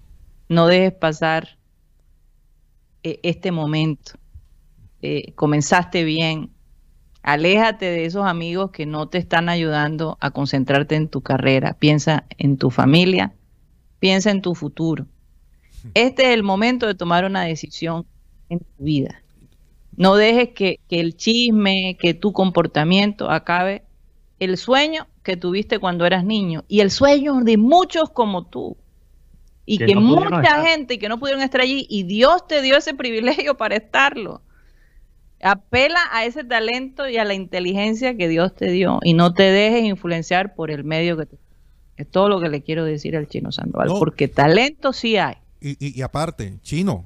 [0.48, 1.58] No dejes pasar
[3.02, 4.12] eh, este momento.
[5.02, 6.50] Eh, comenzaste bien.
[7.22, 11.74] Aléjate de esos amigos que no te están ayudando a concentrarte en tu carrera.
[11.78, 13.34] Piensa en tu familia.
[13.98, 15.06] Piensa en tu futuro.
[15.94, 18.06] Este es el momento de tomar una decisión
[18.48, 19.22] en tu vida.
[19.96, 23.84] No dejes que, que el chisme, que tu comportamiento acabe
[24.38, 28.76] el sueño que tuviste cuando eras niño y el sueño de muchos como tú.
[29.66, 30.66] Y Que que, no pudieron mucha estar.
[30.66, 34.42] gente que no pudieron estar allí y Dios te dio ese privilegio para estarlo.
[35.40, 39.44] Apela a ese talento y a la inteligencia que Dios te dio y no te
[39.44, 41.38] dejes influenciar por el medio que te...
[41.96, 43.98] Es todo lo que le quiero decir al chino Sandoval, No.
[43.98, 45.36] porque talento sí hay.
[45.60, 47.04] y, y- y aparte, chino,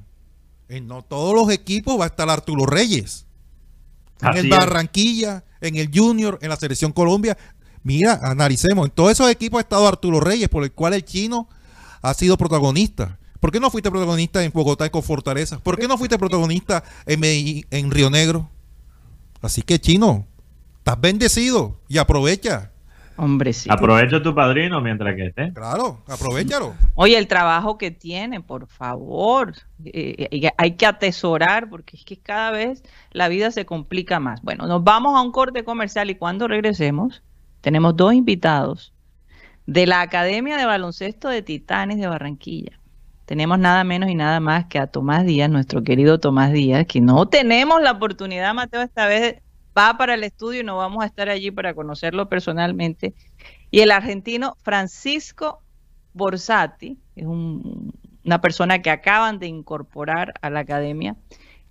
[0.69, 3.27] en no todos los equipos va a estar Arturo Reyes.
[4.23, 4.51] En el es.
[4.51, 7.37] Barranquilla, en el Junior, en la Selección Colombia.
[7.83, 8.87] Mira, analicemos.
[8.87, 11.49] En todos esos equipos ha estado Arturo Reyes, por el cual el chino
[12.03, 13.19] ha sido protagonista.
[13.43, 15.59] ¿Por qué no fuiste protagonista en Bogotá y con Fortaleza?
[15.59, 18.49] ¿Por qué no fuiste protagonista en Medellín, en Río Negro?
[19.41, 20.29] Así que, chino,
[20.79, 22.71] estás bendecido y aprovecha.
[23.17, 23.69] Hombre, sí.
[23.69, 25.53] Aprovecha tu padrino mientras que esté.
[25.55, 26.75] Claro, aprovechalo.
[26.95, 29.55] Oye, el trabajo que tiene, por favor.
[29.87, 34.41] Eh, eh, hay que atesorar porque es que cada vez la vida se complica más.
[34.43, 37.25] Bueno, nos vamos a un corte comercial y cuando regresemos
[37.61, 38.93] tenemos dos invitados
[39.67, 42.79] de la Academia de Baloncesto de Titanes de Barranquilla.
[43.25, 47.01] Tenemos nada menos y nada más que a Tomás Díaz, nuestro querido Tomás Díaz, que
[47.01, 49.37] no tenemos la oportunidad, Mateo, esta vez
[49.77, 53.15] va para el estudio y no vamos a estar allí para conocerlo personalmente.
[53.71, 55.63] Y el argentino Francisco
[56.15, 61.17] Borsati, es una persona que acaban de incorporar a la academia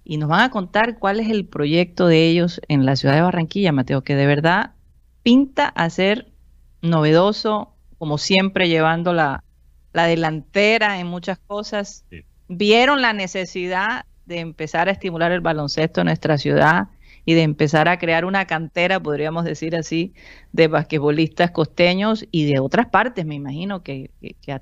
[0.04, 3.22] y nos van a contar cuál es el proyecto de ellos en la ciudad de
[3.22, 4.72] Barranquilla, Mateo, que de verdad
[5.22, 6.32] pinta a ser
[6.82, 9.44] novedoso, como siempre llevando la,
[9.94, 12.06] delantera en muchas cosas.
[12.48, 16.88] Vieron la necesidad de empezar a estimular el baloncesto en nuestra ciudad
[17.26, 20.14] y de empezar a crear una cantera, podríamos decir así,
[20.52, 24.12] de basquetbolistas costeños y de otras partes, me imagino que,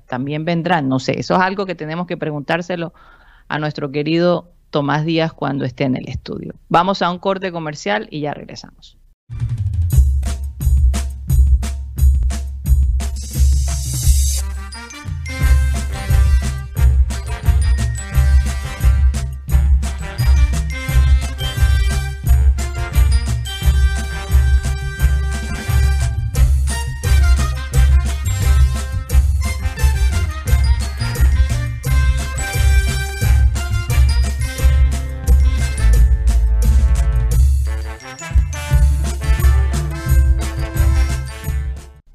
[0.06, 0.88] también vendrán.
[0.88, 2.92] No sé, eso es algo que tenemos que preguntárselo
[3.48, 6.54] a nuestro querido Tomás Díaz cuando esté en el estudio.
[6.68, 8.98] Vamos a un corte comercial y ya regresamos.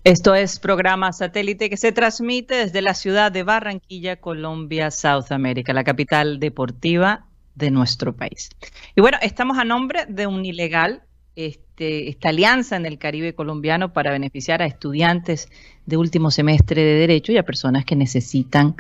[0.06, 5.74] Esto es programa satélite que se transmite desde la ciudad de Barranquilla, Colombia, South America,
[5.74, 8.52] la capital deportiva de nuestro país.
[8.96, 11.02] Y bueno, estamos a nombre de un ilegal,
[11.36, 15.50] este, esta alianza en el Caribe colombiano para beneficiar a estudiantes
[15.88, 18.76] de último semestre de Derecho y a personas que necesitan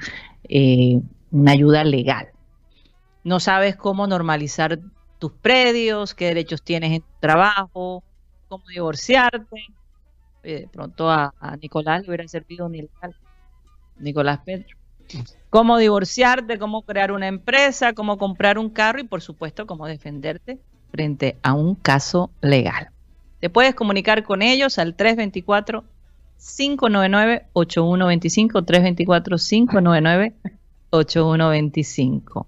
[0.48, 2.28] eh, una ayuda legal.
[3.24, 4.80] No sabes cómo normalizar
[5.18, 8.04] tus predios, qué derechos tienes en tu trabajo,
[8.48, 9.74] cómo divorciarte
[10.54, 13.16] de pronto a, Nicolás le hubiera servido un ilegal,
[13.98, 14.68] Nicolás Pedro.
[15.50, 20.60] Cómo divorciarte, cómo crear una empresa, cómo comprar un carro y por supuesto cómo defenderte
[20.92, 22.90] frente a un caso legal.
[23.40, 25.84] Te puedes comunicar con ellos al 324
[26.58, 30.34] 599 8125 324 599
[30.90, 32.48] 8125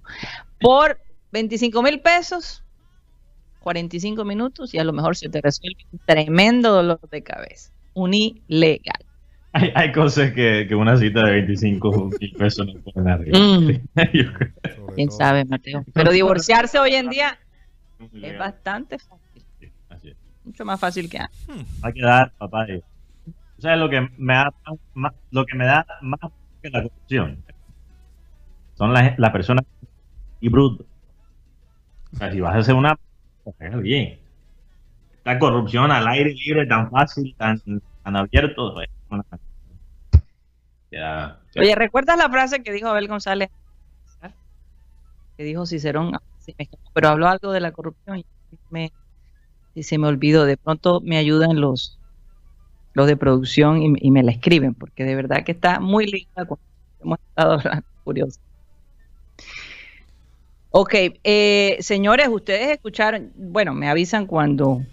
[0.60, 1.00] por
[1.32, 2.64] 25 mil pesos
[3.60, 9.04] 45 minutos y a lo mejor se te resuelve un tremendo dolor de cabeza unilegal.
[9.54, 13.40] Hay, hay cosas que, que, una cita de 25 mil pesos no pueden arriba.
[13.40, 13.70] Mm.
[14.96, 15.84] Quién sabe, Mateo.
[15.94, 17.40] Pero divorciarse hoy en día
[18.22, 19.44] es bastante fácil.
[19.90, 20.18] así es.
[20.44, 21.40] Mucho más fácil que antes.
[21.84, 22.68] Va a quedar, papá.
[23.58, 24.54] O sea, lo que me da
[24.94, 26.20] más, lo que me da más
[26.62, 27.44] que la corrupción
[28.76, 29.66] son las, las personas
[30.40, 30.86] y brutos.
[32.14, 32.98] O sea, si vas a hacer una,
[33.44, 34.27] pues bien
[35.28, 37.62] la corrupción al aire libre tan fácil, tan,
[38.02, 38.74] tan abierto.
[39.10, 39.26] Pues,
[41.58, 43.50] Oye, ¿recuerdas la frase que dijo Abel González?
[45.36, 46.22] Que dijo Cicerón, ah,
[46.94, 48.24] pero habló algo de la corrupción
[49.76, 50.46] y se me olvidó.
[50.46, 52.00] De pronto me ayudan los,
[52.94, 56.66] los de producción y, me la escriben, porque de verdad que está muy linda cuando
[57.02, 58.40] hemos estado hablando, curioso.
[60.70, 60.94] Ok,
[61.26, 64.86] eh, señores, ustedes escucharon, bueno, me avisan cuando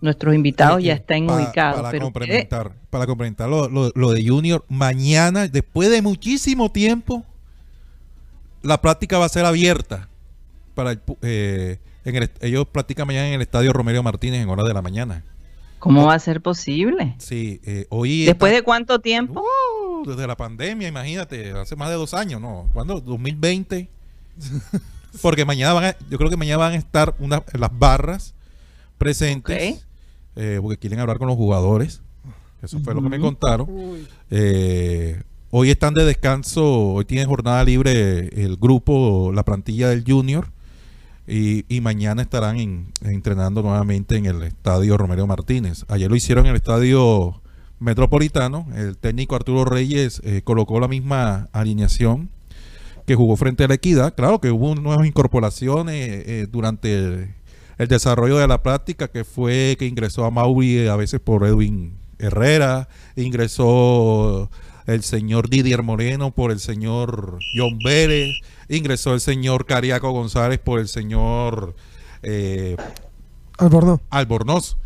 [0.00, 1.82] nuestros invitados ya están ubicados.
[1.82, 7.24] Para complementar, para complementar lo, de Junior, mañana, después de muchísimo tiempo,
[8.62, 10.08] la práctica va a ser abierta.
[10.74, 11.78] para eh,
[12.40, 15.24] Ellos practican mañana en el estadio Romero Martínez en horas de la mañana.
[15.78, 17.14] ¿Cómo va a ser posible?
[17.18, 18.24] Sí, eh, hoy.
[18.24, 19.42] ¿Después de cuánto tiempo?
[19.42, 22.68] Uh, desde la pandemia, imagínate, hace más de dos años, ¿no?
[22.74, 23.00] ¿Cuándo?
[23.00, 23.88] 2020.
[25.22, 28.34] Porque mañana van a, yo creo que mañana van a estar una, las barras
[28.98, 29.86] presentes
[30.36, 32.02] eh, porque quieren hablar con los jugadores.
[32.62, 33.68] Eso fue lo que me contaron.
[34.30, 40.48] Eh, hoy están de descanso, hoy tienen jornada libre el grupo, la plantilla del Junior.
[41.26, 45.84] Y, mañana estarán entrenando nuevamente en el estadio Romero Martínez.
[45.86, 47.40] Ayer lo hicieron en el estadio
[47.78, 48.66] Metropolitano.
[48.74, 52.30] El técnico Arturo Reyes eh, colocó la misma alineación
[53.06, 54.14] que jugó frente a la Equidad.
[54.16, 57.34] Claro que hubo nuevas incorporaciones durante el,
[57.80, 61.96] el desarrollo de la práctica que fue que ingresó a Mauri a veces por Edwin
[62.18, 64.50] Herrera, ingresó
[64.84, 68.36] el señor Didier Moreno por el señor John Vélez,
[68.68, 71.74] ingresó el señor Cariaco González por el señor
[72.22, 72.76] eh,
[73.56, 74.02] Albornoz.
[74.10, 74.76] Albornoz.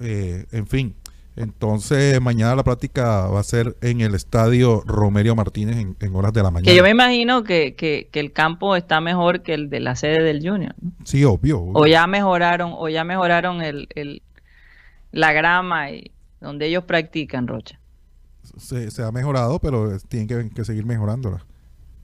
[0.00, 0.94] Eh, en fin,
[1.36, 6.32] Entonces, mañana la práctica va a ser en el estadio Romerio Martínez en, en horas
[6.32, 6.70] de la mañana.
[6.70, 9.96] Que yo me imagino que, que- que el campo está mejor que el de la
[9.96, 10.74] sede del Junior.
[10.80, 10.92] ¿no?
[11.04, 11.58] Sí, obvio.
[11.60, 11.72] obvio.
[11.74, 14.22] O ya mejoraron, o ya mejoraron el, el-
[15.10, 17.80] la grama y donde ellos practican, Rocha.
[18.56, 21.44] Se, se ha mejorado, pero tienen que, que seguir mejorándola.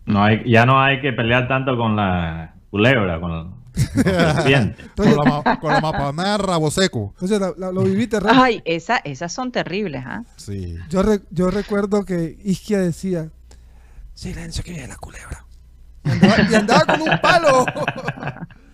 [0.07, 3.60] No hay, ya no hay que pelear tanto con la culebra, con,
[3.95, 4.75] con la.
[4.97, 7.11] Con la, ma- con la mapanada rabo seco.
[7.15, 8.43] Entonces, la- la- lo viviste rápido.
[8.43, 10.23] Ay, esa, esas son terribles, ¿ah?
[10.37, 10.77] Sí.
[10.89, 13.31] Yo, re- yo recuerdo que Isquia decía,
[14.15, 15.45] silencio que viene la culebra.
[16.05, 17.67] Y andaba, y andaba con un palo.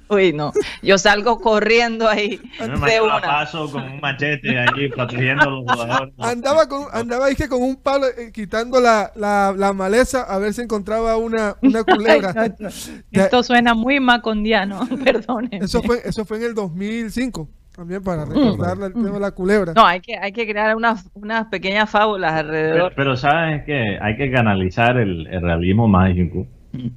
[0.08, 0.52] Uy, no.
[0.82, 3.20] Yo salgo corriendo ahí de una.
[3.20, 6.14] Paso con un machete allí protegiendo a los jugadores.
[6.18, 10.52] andaba con, andaba Isquia con un palo eh, quitando la, la, la maleza a ver
[10.54, 12.32] si encontraba una, una culebra.
[12.36, 12.74] Ay, no, no.
[13.10, 15.64] Ya- Esto suena muy macondiano, perdónenme.
[15.64, 17.48] Eso fue, eso fue en el 2005.
[17.74, 19.74] También para recordarle el tema de la culebra.
[19.74, 22.92] No, hay que, hay que crear unas, unas pequeñas fábulas Pero, alrededor.
[22.96, 26.46] pero sabes que hay que canalizar el, el realismo mágico,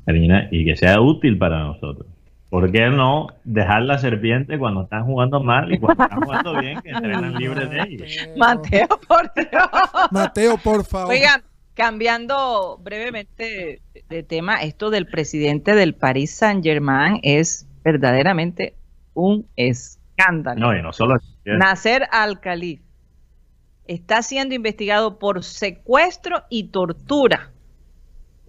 [0.06, 2.08] Karina, y que sea útil para nosotros.
[2.50, 6.82] ¿Por qué no dejar la serpiente cuando están jugando mal y cuando están jugando bien
[6.82, 8.38] que entrenan libres de ellos?
[8.38, 9.70] Mateo, por Dios.
[10.12, 11.14] Mateo, por favor.
[11.14, 11.44] Oigan,
[11.76, 18.74] cambiando brevemente de tema, esto del presidente del Paris Saint Germain es verdaderamente
[19.14, 20.60] un escándalo.
[20.60, 22.90] No, y no solo Nasser Al-Khelaifi
[23.90, 27.52] está siendo investigado por secuestro y tortura.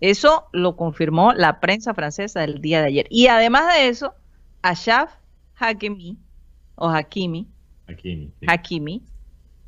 [0.01, 3.07] Eso lo confirmó la prensa francesa el día de ayer.
[3.11, 4.14] Y además de eso,
[4.62, 5.12] Ashraf
[5.57, 6.18] Hakimi,
[6.76, 7.46] o Hakimi,
[7.86, 8.32] sí.
[8.46, 9.03] Hakimi,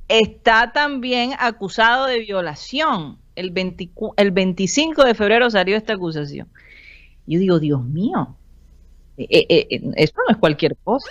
[0.09, 3.19] está también acusado de violación.
[3.35, 6.49] El, 24 el 25 de febrero salió esta acusación.
[7.27, 8.37] Yo digo, Dios mío,
[9.17, 11.09] eh, eh, eh, esto no es cualquier cosa.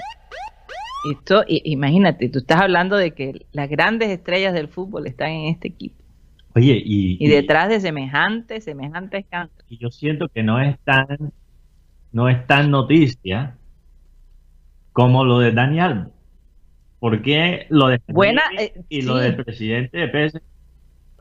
[1.12, 5.70] Esto, imagínate, tú estás hablando de que las grandes estrellas del fútbol están en este
[5.70, 6.01] equipo.
[6.56, 9.64] Oye, y, Y detrás de semejante, semejante escándalo.
[9.68, 11.34] y yo siento que no es tan
[12.12, 13.58] no es tan noticia
[14.92, 16.08] como lo de Dani Alves.
[17.00, 19.24] ¿Por qué lo de Buena, eh, y lo sí.
[19.24, 20.42] del presidente de PS?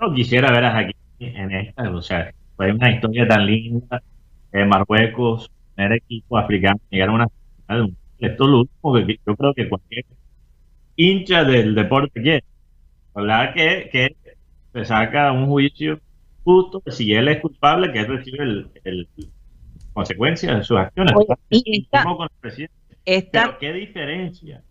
[0.01, 4.03] No quisiera ver a Hakimi en esta, o sea, fue una historia tan linda
[4.53, 7.27] de Marruecos, tener equipo africano, llegar a una
[7.67, 7.97] final.
[8.19, 10.05] Esto es lo último que yo creo que cualquier
[10.97, 12.45] hincha del deporte quiere.
[13.15, 14.17] Hablar que, que
[14.73, 16.01] se saca un juicio
[16.45, 19.09] justo, si él es culpable, que él recibe el, el
[19.93, 21.13] consecuencias de sus acciones.
[21.17, 22.75] Oye, y esta- con el presidente.
[23.05, 24.63] Esta, Pero qué diferencia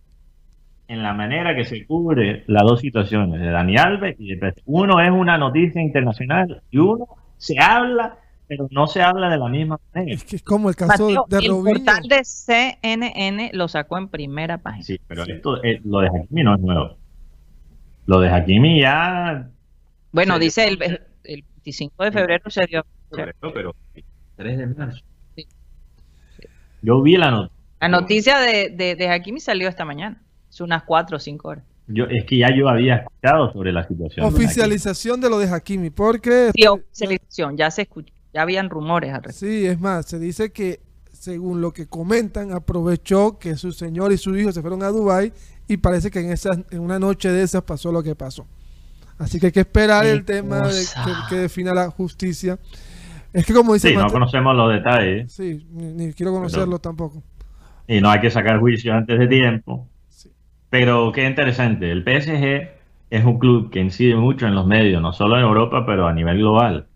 [0.88, 4.54] en la manera que se cubre las dos situaciones de Dani Alves y de.
[4.66, 7.06] Uno es una noticia internacional y uno
[7.38, 10.16] se habla, pero no se habla de la misma manera.
[10.16, 11.76] Es que es como el caso Mateo, de el Robinho.
[11.86, 14.84] portal de CNN lo sacó en primera página.
[14.84, 16.98] Sí, pero esto, eh, lo de Hakimi no es nuevo.
[18.06, 19.50] Lo de Hakimi ya
[20.12, 20.82] Bueno, Sí, dice el,
[21.24, 22.86] el 25 de febrero se dio.
[23.10, 23.76] Correcto, pero
[24.36, 25.04] 3 de marzo.
[25.36, 25.48] Sí.
[26.82, 27.56] Yo vi la noticia.
[27.82, 30.22] La noticia de, de, de Hakimi salió esta mañana.
[30.50, 31.64] Hace unas 4 o 5 horas.
[31.88, 34.26] Yo, es que ya yo había escuchado sobre la situación.
[34.26, 39.24] Oficialización de lo de Hakimi, porque Sí, oficialización, ya se escuchó, ya habían rumores al
[39.24, 39.48] respecto.
[39.54, 40.82] sí, es más, se dice que
[41.12, 45.34] según lo que comentan, aprovechó que su señor y su hijo se fueron a Dubai
[45.68, 48.46] y parece que en esas, en una noche de esas pasó lo que pasó.
[49.20, 50.74] Así que hay que esperar el tema de,
[51.06, 52.58] que, que defina la justicia.
[53.34, 57.22] Es que como dice Sí, no conocemos los detalles sí, ni, ni quiero conocerlo tampoco.
[57.88, 59.88] y no hay que sacar juicios antes de tiempo.
[60.10, 60.32] Sí.
[60.70, 62.70] Pero qué interesante, el PSG
[63.12, 66.14] es un club que incide mucho en los medios, no solo en Europa, pero a
[66.14, 66.88] nivel global.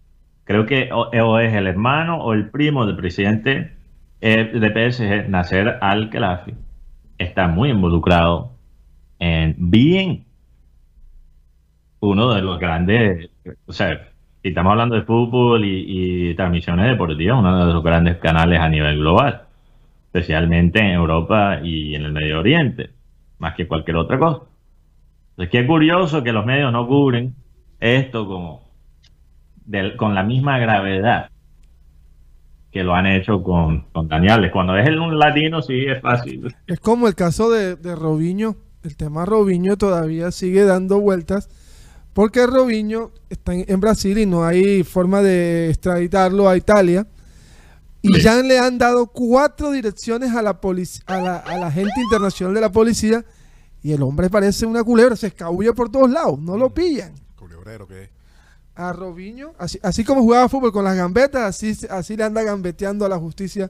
[0.46, 3.78] Creo que o, o es el hermano o el primo del presidente
[4.22, 6.54] eh, de PSG, Nasser Al-Khelaifi,
[7.18, 8.54] está muy involucrado
[9.20, 10.26] en bien
[12.04, 13.30] uno de los grandes,
[13.66, 14.10] o sea,
[14.42, 18.98] si estamos hablando de fútbol y, transmisiones deportivas, uno de los grandes canales a nivel
[18.98, 19.44] global,
[20.08, 22.90] especialmente en Europa y en el Medio Oriente,
[23.40, 24.42] más que cualquier otra cosa.
[25.32, 27.36] Entonces, qué curioso que los medios no cubren
[27.80, 28.28] esto
[29.98, 31.30] con la misma gravedad
[32.70, 34.52] que lo han hecho con, con Daniales.
[34.52, 36.54] Cuando es el, un latino, sí es fácil.
[36.68, 38.56] Es como el caso de, de Robinho.
[38.84, 41.50] El tema Robinho todavía sigue dando vueltas
[42.14, 47.08] porque Robinho está en, en Brasil y no hay forma de extraditarlo a Italia.
[48.02, 50.60] Y ya le han dado cuatro direcciones a la,
[51.06, 53.24] a la, a la gente internacional de la policía
[53.84, 57.14] y el hombre parece una culebra, se escabulle por todos lados, no lo pillan.
[57.36, 58.10] Culebrero que es.
[58.76, 63.06] A Robinho, así, así como jugaba fútbol con las gambetas, así, así le anda gambeteando
[63.06, 63.70] a la justicia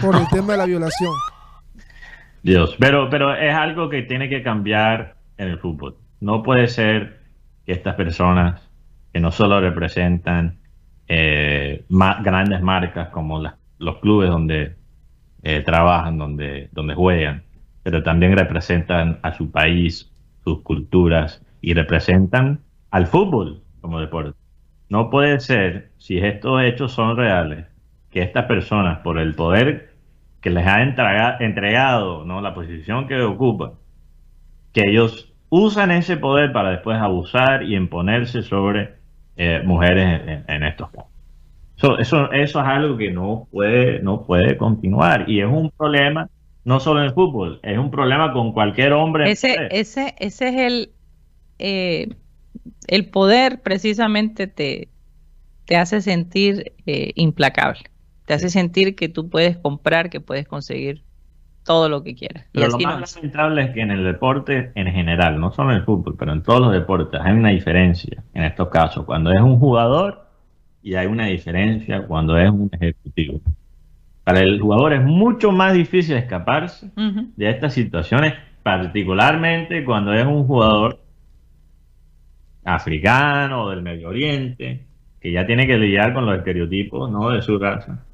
[0.00, 1.12] por el tema de la violación.
[2.42, 5.96] Dios, pero, pero es algo que tiene que cambiar en el fútbol.
[6.20, 7.19] No puede ser
[7.72, 8.68] estas personas
[9.12, 10.58] que no solo representan
[11.08, 11.84] eh,
[12.22, 13.42] grandes marcas como
[13.78, 14.76] los clubes donde
[15.42, 17.42] eh, trabajan, donde, donde juegan,
[17.82, 20.12] pero también representan a su país,
[20.44, 22.60] sus culturas y representan
[22.90, 24.38] al fútbol como deporte.
[24.88, 27.66] No puede ser, si estos hechos son reales,
[28.10, 29.94] que estas personas, por el poder
[30.40, 32.40] que les ha entrega- entregado, ¿no?
[32.40, 33.72] la posición que ocupan,
[34.72, 38.94] que ellos usan ese poder para después abusar y imponerse sobre
[39.36, 41.10] eh, mujeres en, en estos casos.
[41.76, 46.28] So, eso, eso es algo que no puede, no puede continuar y es un problema
[46.64, 49.30] no solo en el fútbol, es un problema con cualquier hombre.
[49.30, 49.68] Ese, mujer.
[49.72, 50.90] ese, ese es el,
[51.58, 52.08] eh,
[52.86, 54.88] el poder precisamente te,
[55.64, 57.80] te hace sentir eh, implacable.
[58.26, 61.02] Te hace sentir que tú puedes comprar, que puedes conseguir
[61.70, 62.46] todo lo que quieras.
[62.52, 63.14] Y Pero lo así no más es.
[63.14, 66.42] lamentable es que en el deporte en general, no solo en el fútbol, pero en
[66.42, 69.04] todos los deportes, hay una diferencia en estos casos.
[69.04, 70.26] Cuando es un jugador
[70.82, 73.40] y hay una diferencia cuando es un ejecutivo.
[74.24, 76.90] Para el jugador es mucho más difícil escaparse
[77.36, 80.98] de estas situaciones, particularmente cuando es un jugador
[82.64, 84.86] africano o del Medio Oriente,
[85.20, 87.30] que ya tiene que lidiar con los estereotipos ¿no?
[87.30, 88.04] de su raza.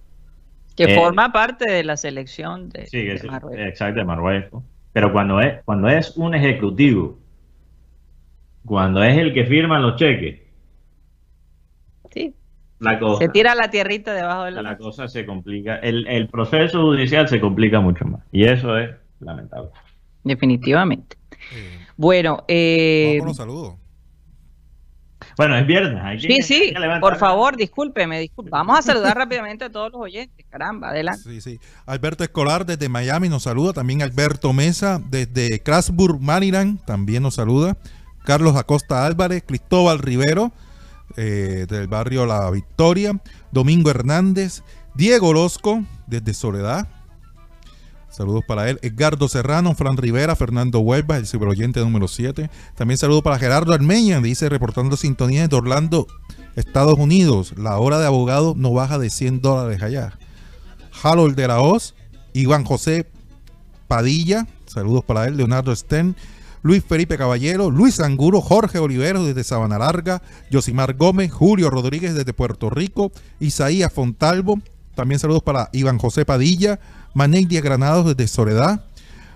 [0.77, 3.66] Que Eh, forma parte de la selección de, Sí, que de sí, Marruecos.
[3.66, 4.62] exacto, de Marruecos.
[4.93, 7.18] Pero cuando es, cuando es un ejecutivo,
[8.64, 10.41] cuando es el que firma los cheques,
[12.12, 12.35] Sí,
[12.79, 16.29] la cosa, se tira la tierrita debajo de la, la cosa se complica, el, el
[16.29, 18.22] proceso judicial se complica mucho más.
[18.33, 19.70] Y eso es lamentable.
[20.24, 21.16] Definitivamente.
[21.55, 23.74] Eh, Bueno, eh, vamos con los saludos.
[25.37, 26.01] Bueno, es viernes.
[26.03, 28.51] Hay que, sí, sí, hay que levantar- por favor, discúlpeme, disculpe.
[28.51, 30.47] Vamos a saludar rápidamente a todos los oyentes.
[30.49, 31.22] Caramba, adelante.
[31.24, 31.61] Sí, sí.
[31.84, 33.72] Alberto Escolar desde Miami nos saluda.
[33.74, 37.76] También Alberto Mesa desde Crasburg, Maryland, también nos saluda.
[38.24, 40.53] Carlos Acosta Álvarez, Cristóbal Rivero
[41.16, 43.12] eh, del barrio La Victoria,
[43.53, 44.62] Domingo Hernández,
[44.95, 46.89] Diego Orozco desde Soledad.
[48.11, 48.79] Saludos para él.
[48.83, 52.49] Edgardo Serrano, Fran Rivera, Fernando Huelva, el ciberoyente número 7.
[52.75, 56.07] También saludos para Gerardo Armeña, dice reportando sintonía de Orlando,
[56.55, 57.55] Estados Unidos.
[57.59, 60.19] La hora de abogado no baja de 100 dólares allá.
[61.03, 61.95] Harold de la Hoz,
[62.33, 63.07] Iván José
[63.87, 66.17] Padilla, saludos para él, Leonardo Stern,
[66.63, 72.33] Luis Felipe Caballero, Luis Anguro, Jorge Oliveros desde Sabana Larga, Josimar Gómez, Julio Rodríguez desde
[72.33, 74.61] Puerto Rico, Isaías Fontalvo,
[74.97, 76.81] también saludos para Iván José Padilla,
[77.17, 78.85] Maneidia Granados desde Soledad,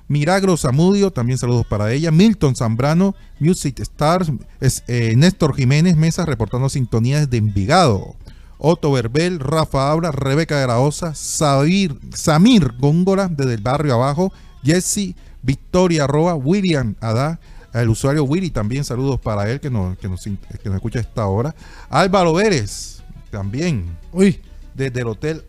[0.07, 6.27] Milagro Zamudio, también saludos para ella, Milton Zambrano, Music Stars, es, eh, Néstor Jiménez Mesa
[6.27, 8.17] reportando sintonía desde Envigado.
[8.59, 14.31] Otto Verbel, Rafa Abra, Rebeca de la Osa, Sabir, Samir Góngora desde el barrio abajo,
[14.63, 17.41] Jesse, Victoria Roa, William Adá,
[17.73, 21.03] el usuario Willy también saludos para él que nos, que nos, que nos escucha a
[21.03, 21.55] esta hora.
[21.89, 23.01] Álvaro Vélez
[23.31, 24.39] también Uy,
[24.75, 25.45] desde el hotel.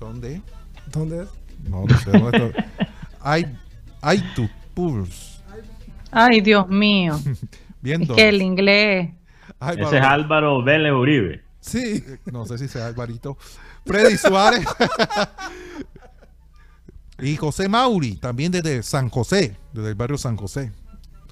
[0.00, 0.40] ¿Dónde?
[0.92, 1.28] ¿Dónde es?
[1.68, 2.66] No, no sé dónde está.
[4.00, 5.32] Hay tu pulse.
[6.10, 7.14] Ay, Dios mío.
[7.24, 7.40] Es
[7.80, 8.14] Viendo.
[8.14, 9.10] que el inglés.
[9.60, 11.42] Ese es Álvaro Vélez Uribe.
[11.60, 12.02] Sí.
[12.32, 13.36] No sé si sea Alvarito.
[13.86, 14.64] Freddy Suárez.
[17.20, 20.72] y José Mauri, también desde San José, desde el barrio San José.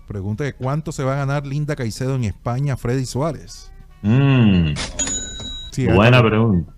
[0.06, 3.72] Pregunta de cuánto se va a ganar Linda Caicedo en España, Freddy Suárez.
[4.02, 4.72] Mm,
[5.72, 6.72] Sí, buena pregunta.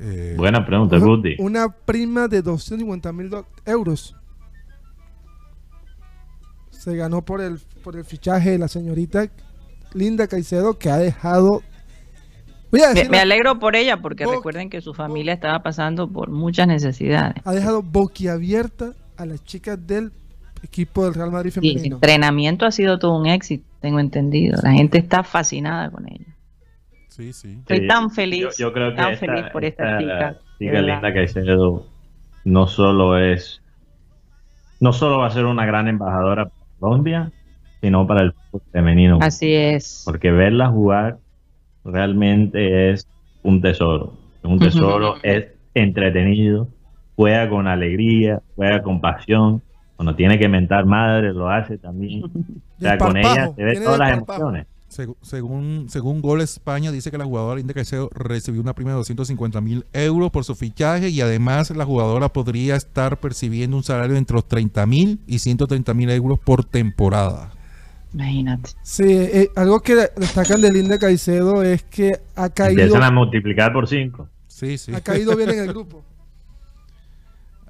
[0.00, 1.34] Eh, Buena pregunta, Una, Guti.
[1.38, 3.30] una prima de 250 mil
[3.66, 4.16] euros.
[6.70, 9.26] Se ganó por el, por el fichaje de la señorita
[9.94, 11.62] Linda Caicedo que ha dejado...
[12.70, 16.08] Voy a Me, me alegro por ella porque Bo- recuerden que su familia estaba pasando
[16.08, 17.34] por muchas necesidades.
[17.44, 20.10] ha dejado boquiabierta a las chicas del
[20.62, 21.96] equipo del Real Madrid Y el femenino.
[21.96, 24.58] entrenamiento ha sido todo un éxito, tengo entendido.
[24.62, 26.31] La gente está fascinada con ella.
[27.12, 27.58] Sí, sí.
[27.58, 30.28] Estoy Sí, tan feliz, Yo, yo creo que tan esta, feliz por esta, chica.
[30.28, 30.94] de chica verdad.
[30.94, 31.86] Linda Caicedo
[32.44, 33.60] no solo es,
[34.80, 37.30] no solo va a ser una gran embajadora para Colombia,
[37.82, 39.18] sino para el fútbol femenino.
[39.20, 40.02] Así es.
[40.06, 41.18] Porque verla jugar
[41.84, 43.06] realmente es
[43.42, 44.14] un tesoro.
[44.42, 46.66] Un tesoro, es entretenido,
[47.14, 49.62] juega con alegría, juega con pasión.
[49.96, 52.22] Cuando tiene que mentar madre, lo hace también.
[52.78, 54.66] O sea, con ella se ve todas las emociones.
[55.22, 59.60] Según, según Gol España, dice que la jugadora Linda Caicedo recibió una prima de 250
[59.62, 64.34] mil euros por su fichaje y además la jugadora podría estar percibiendo un salario entre
[64.34, 67.52] los 30 mil y 130 mil euros por temporada.
[68.12, 68.70] Imagínate.
[68.82, 73.72] Sí, eh, algo que destacan de Linda Caicedo es que ha caído, Empiezan a multiplicar
[73.72, 74.28] por cinco.
[74.46, 74.94] Sí, sí.
[74.94, 76.04] ha caído bien en el grupo.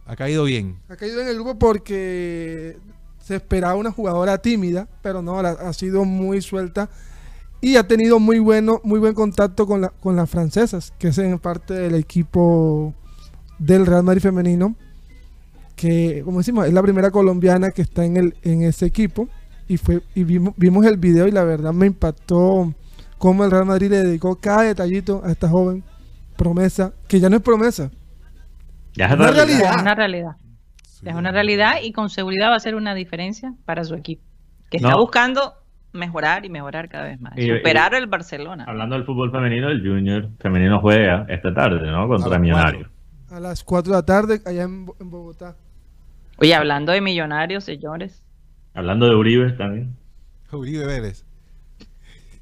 [0.05, 0.77] Ha caído bien.
[0.89, 2.77] Ha caído en el grupo porque
[3.21, 6.91] se esperaba una jugadora tímida, pero no, ha sido muy suelta
[7.63, 11.19] y ha tenido muy bueno, muy buen contacto con, la, con las francesas, que es
[11.19, 12.93] en parte del equipo
[13.59, 14.77] del Real Madrid femenino,
[15.77, 19.29] que como decimos, es la primera colombiana que está en el en ese equipo
[19.69, 22.75] y fue y vimos, vimos el video y la verdad me impactó
[23.17, 25.83] cómo el Real Madrid le dedicó cada detallito a esta joven
[26.37, 27.91] promesa, que ya no es promesa,
[28.97, 29.37] Ya es Una realidad.
[29.47, 29.75] realidad.
[29.77, 30.37] Es una realidad.
[31.05, 34.23] Es una realidad y con seguridad va a ser una diferencia para su equipo,
[34.71, 34.99] que está No.
[34.99, 35.55] buscando
[35.93, 37.37] mejorar y mejorar cada vez más.
[37.37, 38.65] Y- superar el Barcelona.
[38.67, 42.09] Hablando del fútbol femenino, el Junior femenino juega esta tarde, ¿no?
[42.09, 42.89] Contra Millonarios.
[43.31, 45.57] a las 4 de la tarde allá en, Bo- en Bogotá.
[46.39, 48.23] Oye, hablando de millonarios, señores.
[48.75, 49.95] Hablando de Uribe también.
[50.51, 51.25] Uribe Vélez.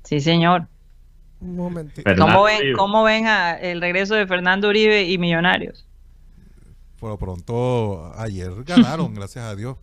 [0.05, 0.67] Sí, señor.
[1.41, 2.03] Un momento.
[2.19, 5.87] ¿Cómo ven, cómo ven a- el regreso de Fernando Uribe y Millonarios?
[6.99, 9.77] Por lo pronto, ayer ganaron, gracias a Dios.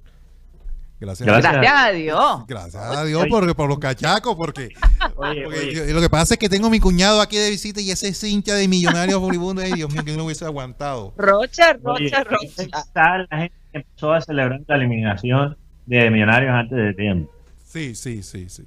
[1.00, 1.54] Gracias, Gracias.
[1.54, 2.48] Gracias a Dios.
[2.48, 4.70] Gracias a Dios por, por los cachacos, porque,
[5.16, 7.80] Oye, porque oye, yo- lo que pasa es que tengo mi cuñado aquí de visita
[7.82, 9.64] y ese es hincha de millonarios furibundos.
[9.64, 11.14] Ay, Dios mío, que no hubiese aguantado.
[11.18, 12.64] Rocha, oye, Rocha, Rocha.
[12.80, 17.32] está la gente empezó a celebrar la eliminación de Millonarios antes de tiempo.
[17.64, 18.64] Sí, sí, sí, sí.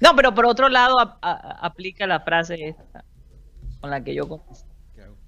[0.00, 3.04] No, pero por otro lado a- a- aplica la frase esta
[3.80, 4.66] con la que yo comencé.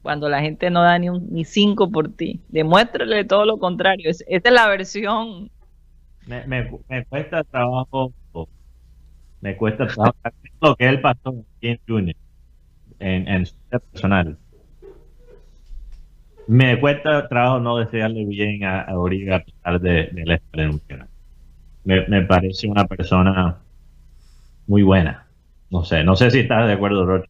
[0.03, 4.11] Cuando la gente no da ni un ni cinco por ti, demuéstrale todo lo contrario.
[4.11, 5.51] Es- esta es la versión.
[6.31, 8.13] Me, me, me cuesta trabajo,
[9.41, 10.15] me cuesta trabajo
[10.63, 12.15] lo que él pasó en Junior,
[13.01, 14.39] en, en su personal.
[16.47, 21.09] Me cuesta trabajo no desearle bien a, a Uribe a pesar de, la experiencia.
[21.83, 23.59] Me, me parece una persona
[24.69, 25.27] muy buena.
[25.69, 27.29] No sé, no sé si estás de acuerdo, Rocha.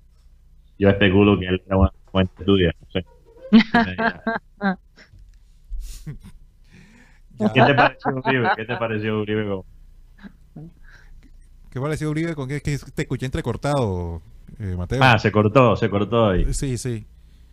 [0.78, 3.06] Yo especulo que él era una fuente tuya, no sé.
[7.54, 8.48] ¿Qué te pareció Uribe?
[8.56, 9.44] ¿Qué te pareció Uribe?
[9.48, 9.64] como-
[11.70, 14.20] ¿Qué pareció Uribe con que, que te escuché entrecortado,
[14.58, 15.00] eh, Mateo?
[15.02, 16.52] Ah, se cortó, se cortó ahí.
[16.52, 17.06] sí, sí.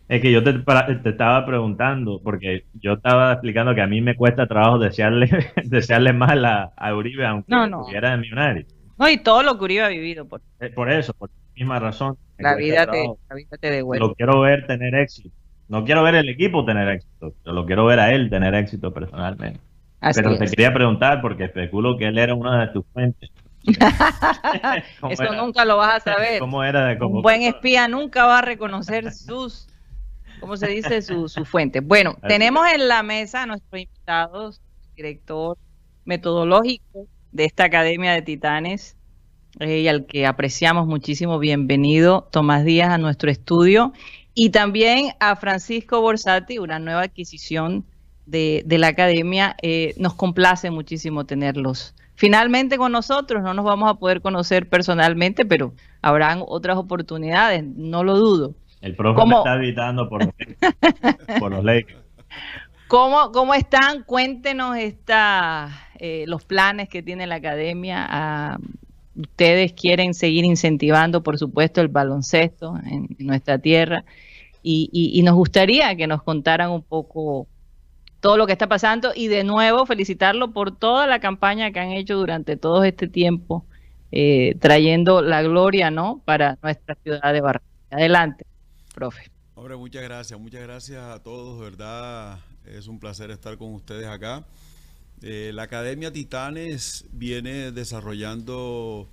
[0.07, 4.01] Es que yo te, para- te estaba preguntando, porque yo estaba explicando que a mí
[4.01, 5.29] me cuesta trabajo desearle,
[5.65, 7.81] desearle mal a, a Uribe, aunque No, no.
[7.81, 8.65] estuviera de millonario.
[8.97, 10.25] No, y todo lo que Uribe ha vivido.
[10.27, 12.17] Por Eh, Por eso, por la misma razón.
[12.39, 14.07] la vida, te, la vida te devuelve.
[14.07, 15.29] Lo quiero ver tener éxito.
[15.67, 18.93] No quiero ver el equipo tener éxito, pero lo quiero ver a él tener éxito
[18.93, 19.59] personalmente.
[19.99, 23.29] Así pero te quería preguntar, porque especulo que él era una de tus fuentes.
[25.01, 25.35] ¿Cómo Eso era?
[25.35, 26.39] nunca lo vas a saber.
[26.39, 29.67] ¿Cómo era de cómo Un buen espía nunca va a reconocer sus,
[30.39, 31.01] ¿cómo se dice?
[31.01, 31.81] Su, su fuente.
[31.81, 34.61] Bueno, Así tenemos en la mesa a nuestros invitados,
[34.95, 35.57] director
[36.05, 38.95] metodológico de esta Academia de Titanes,
[39.59, 41.39] eh, y al que apreciamos muchísimo.
[41.39, 43.91] Bienvenido, Tomás Díaz, a nuestro estudio.
[44.33, 47.83] Y también a Francisco Borsati, una nueva adquisición
[48.27, 49.55] de, de la Academia.
[49.63, 53.41] Eh, nos complace muchísimo tenerlos finalmente con nosotros.
[53.43, 58.53] No nos vamos a poder conocer personalmente, pero habrán otras oportunidades, no lo dudo.
[58.81, 59.37] El profe ¿Cómo?
[59.37, 60.33] me está evitando por los,
[61.39, 61.99] por los Lakers.
[62.87, 64.03] ¿Cómo, cómo están?
[64.03, 65.69] Cuéntenos esta,
[65.99, 68.05] eh, los planes que tiene la academia.
[68.09, 68.57] Ah,
[69.15, 74.05] ustedes quieren seguir incentivando, por supuesto, el baloncesto en, en nuestra tierra.
[74.63, 77.47] Y, y- y nos gustaría que nos contaran un poco
[78.19, 81.91] todo lo que está pasando y de nuevo felicitarlo por toda la campaña que han
[81.91, 83.65] hecho durante todo este tiempo,
[84.11, 86.21] eh, trayendo la gloria ¿no?
[86.25, 87.77] para nuestra ciudad de Barranquilla.
[87.91, 88.45] Adelante,
[88.93, 89.29] profe.
[89.55, 92.39] Hombre, muchas gracias, muchas gracias a todos, verdad
[92.75, 94.45] es un placer estar con ustedes acá.
[95.21, 99.07] Eh, la Academia Titanes viene desarrollando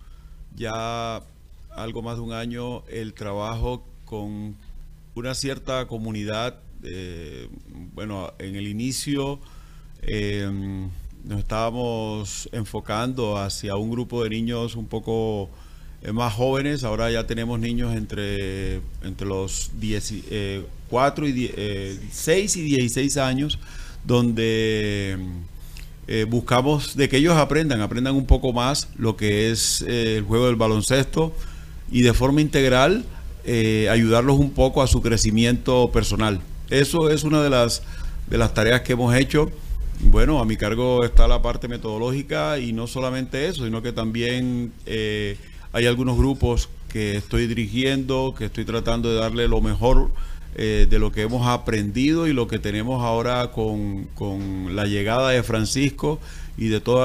[0.55, 1.23] ya
[1.71, 4.57] algo más de un año el trabajo con
[5.15, 6.61] una cierta comunidad.
[6.85, 7.49] Eh,
[7.95, 9.39] bueno, en el inicio
[10.03, 10.49] eh,
[11.25, 15.49] nos estábamos enfocando hacia un grupo de niños un poco
[16.03, 16.85] eh, más jóvenes.
[16.85, 22.57] Ahora ya tenemos niños entre, entre los 10, y- eh, 4 y 10, eh, 6
[22.57, 23.59] y 16 años,
[24.05, 25.19] donde
[26.29, 30.57] buscamos de que ellos aprendan, aprendan un poco más lo que es el juego del
[30.57, 31.35] baloncesto
[31.91, 33.07] y de forma integral
[33.91, 36.41] ayudarlos un poco a su crecimiento personal.
[36.71, 37.83] Eso es una de las,
[38.29, 39.51] de las tareas que hemos hecho.
[40.01, 44.73] Bueno, a mi cargo está la parte metodológica y no solamente eso, sino que también
[44.87, 45.37] eh,
[45.73, 50.11] hay algunos grupos que estoy dirigiendo, que estoy tratando de darle lo mejor
[50.57, 55.31] eh, de lo que hemos aprendido y lo que tenemos ahora con, con la llegada
[55.31, 56.21] de Francisco
[56.57, 57.05] y de todo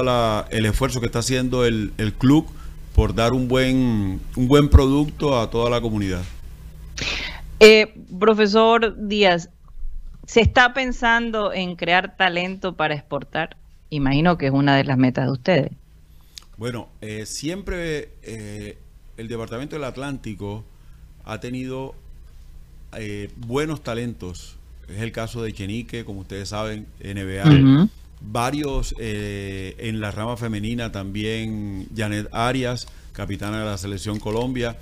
[0.50, 2.46] el esfuerzo que está haciendo el, el club
[2.94, 6.22] por dar un buen, un buen producto a toda la comunidad.
[7.60, 9.50] Eh, profesor Díaz,
[10.26, 13.56] ¿se está pensando en crear talento para exportar?
[13.90, 15.72] imagino que es una de las metas de ustedes.
[16.56, 18.78] Bueno, eh, siempre eh,
[19.16, 20.64] el Departamento del Atlántico
[21.24, 21.94] ha tenido
[22.96, 24.56] eh, buenos talentos.
[24.88, 27.44] Es el caso de Chenique, como ustedes saben, NBA.
[27.44, 27.88] Ujú.
[28.20, 34.76] Varios eh, en la rama femenina también, Janet Arias, capitana de la selección Colombia.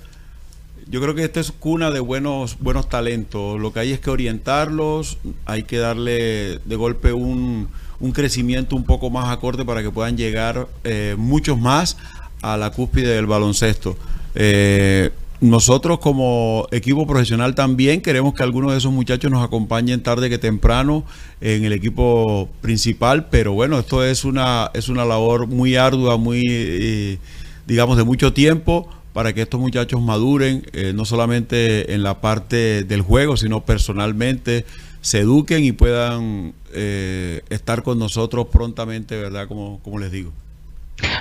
[0.87, 3.59] Yo creo que esta es cuna de buenos, buenos talentos.
[3.59, 7.69] Lo que hay es que orientarlos, hay que darle de golpe un,
[7.99, 11.97] un crecimiento un poco más acorde para que puedan llegar eh, muchos más
[12.41, 13.97] a la cúspide del baloncesto.
[14.35, 15.11] Eh,
[15.41, 20.37] nosotros como equipo profesional también queremos que algunos de esos muchachos nos acompañen tarde que
[20.37, 21.05] temprano
[21.39, 26.43] en el equipo principal, pero bueno, esto es una, es una labor muy ardua, muy,
[26.45, 27.19] eh,
[27.67, 28.89] digamos, de mucho tiempo
[29.19, 34.63] para que estos muchachos maduren, eh, no solamente en la parte del juego, sino personalmente,
[35.01, 39.49] se eduquen y puedan eh, estar con nosotros prontamente, ¿verdad?
[39.49, 40.31] Como, como les digo.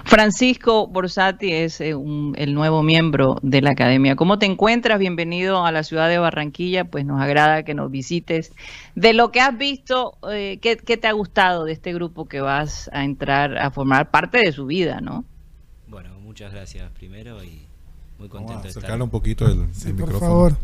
[0.04, 4.14] Francisco Borsati es eh, un- el nuevo miembro de la academia.
[4.14, 5.00] ¿Cómo te encuentras?
[5.00, 6.84] Bienvenido a la ciudad de Barranquilla.
[6.84, 8.52] Pues nos agrada que nos visites.
[8.94, 12.40] De lo que has visto, eh, ¿qué, qué te ha gustado de este grupo que
[12.40, 15.24] vas a entrar a formar parte de su vida, no?
[15.88, 17.66] Bueno, muchas gracias primero y
[18.18, 19.02] muy Vamos contento a de estar.
[19.02, 20.20] un poquito el, el Sí, por micrófono.
[20.20, 20.56] favor.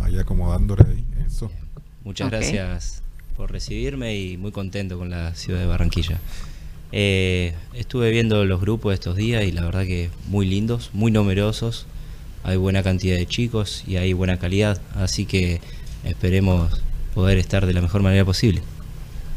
[0.00, 1.04] Ahí acomodándole ahí.
[1.26, 1.50] Eso.
[2.04, 3.02] Muchas gracias
[3.36, 6.18] por recibirme y muy contento con la ciudad de Barranquilla.
[6.90, 11.86] Eh, estuve viendo los grupos estos días y la verdad que muy lindos, muy numerosos.
[12.44, 15.60] Hay buena cantidad de chicos y hay buena calidad, así que
[16.04, 16.82] esperemos
[17.14, 18.62] poder estar de la mejor manera posible.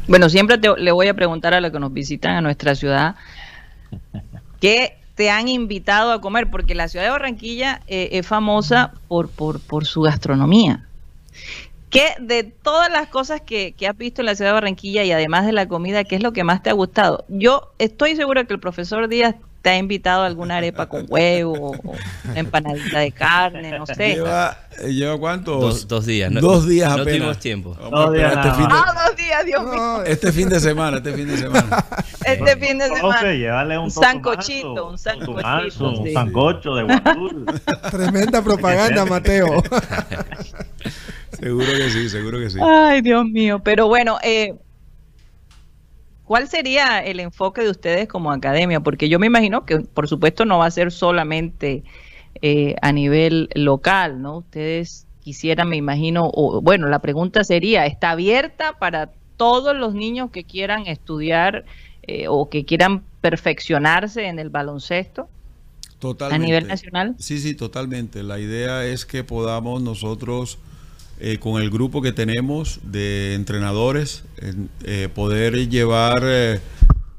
[0.08, 3.16] Bueno, siempre te- le voy a preguntar a los que nos visitan a nuestra ciudad,
[4.60, 6.50] ¿qué te han invitado a comer?
[6.50, 10.86] Porque la ciudad de Barranquilla eh, es famosa por, por, su gastronomía.
[11.90, 15.12] ¿Qué de todas las cosas que, que has visto en la ciudad de Barranquilla y
[15.12, 17.24] además de la comida, qué es lo que más te ha gustado?
[17.28, 21.70] Yo estoy seguro que el profesor Díaz te ha invitado a alguna arepa con huevo,
[21.70, 21.92] o
[22.24, 24.14] una empanadita de carne, no sé.
[24.16, 24.58] ¿Lleva,
[24.88, 25.60] ¿lleva cuántos?
[25.60, 27.18] Dos, dos días, no, Dos días no apenas.
[27.18, 27.74] tuvimos tiempo.
[27.90, 29.74] Dos días este fin, de, Ah, dos días, Dios mío.
[29.76, 31.84] No, este fin de semana, este fin de semana.
[32.24, 33.32] Este fin de Profe, semana.
[33.32, 36.12] llévale un sancochito, un sancochito, un sí.
[36.12, 37.46] sancocho de guatul.
[37.90, 39.60] Tremenda propaganda, Mateo.
[41.32, 42.58] seguro que sí, seguro que sí.
[42.62, 43.60] Ay, Dios mío.
[43.64, 44.54] Pero bueno, eh,
[46.32, 48.80] ¿cuál sería el enfoque de ustedes como academia?
[48.80, 51.84] Porque yo me imagino que, por supuesto, no va a ser solamente
[52.40, 54.38] eh, a nivel local, ¿no?
[54.38, 60.30] Ustedes quisieran, me imagino, o bueno, la pregunta sería, ¿está abierta para todos los niños
[60.30, 61.66] que quieran estudiar
[62.04, 65.28] eh, o que quieran perfeccionarse en el baloncesto
[66.18, 67.14] a nivel nacional?
[67.18, 68.22] Sí, sí, totalmente.
[68.22, 70.56] La idea es que podamos nosotros,
[71.24, 76.58] eh, con el grupo que tenemos de entrenadores, en- eh, poder llevar eh,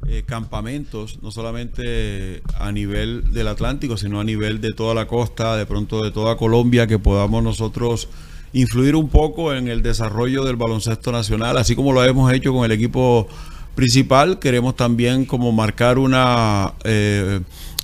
[0.10, 5.56] eh, campamentos, no solamente a nivel del Atlántico, sino a nivel de toda la costa,
[5.56, 8.10] de pronto de toda Colombia, que podamos nosotros
[8.52, 12.66] influir un poco en el desarrollo del baloncesto nacional, así como lo hemos hecho con
[12.66, 13.28] el equipo
[13.76, 16.74] principal, queremos también como marcar una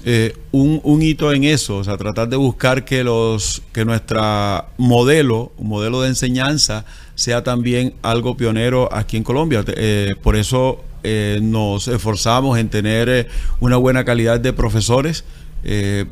[0.05, 5.51] eh, un, hito en eso, o sea, tratar de buscar que los que nuestra modelo,
[5.59, 6.85] modelo de enseñanza,
[7.15, 9.63] sea también algo pionero aquí en Colombia.
[9.67, 13.27] Eh, por eso eh, nos esforzamos en tener
[13.59, 15.25] una buena calidad de profesores.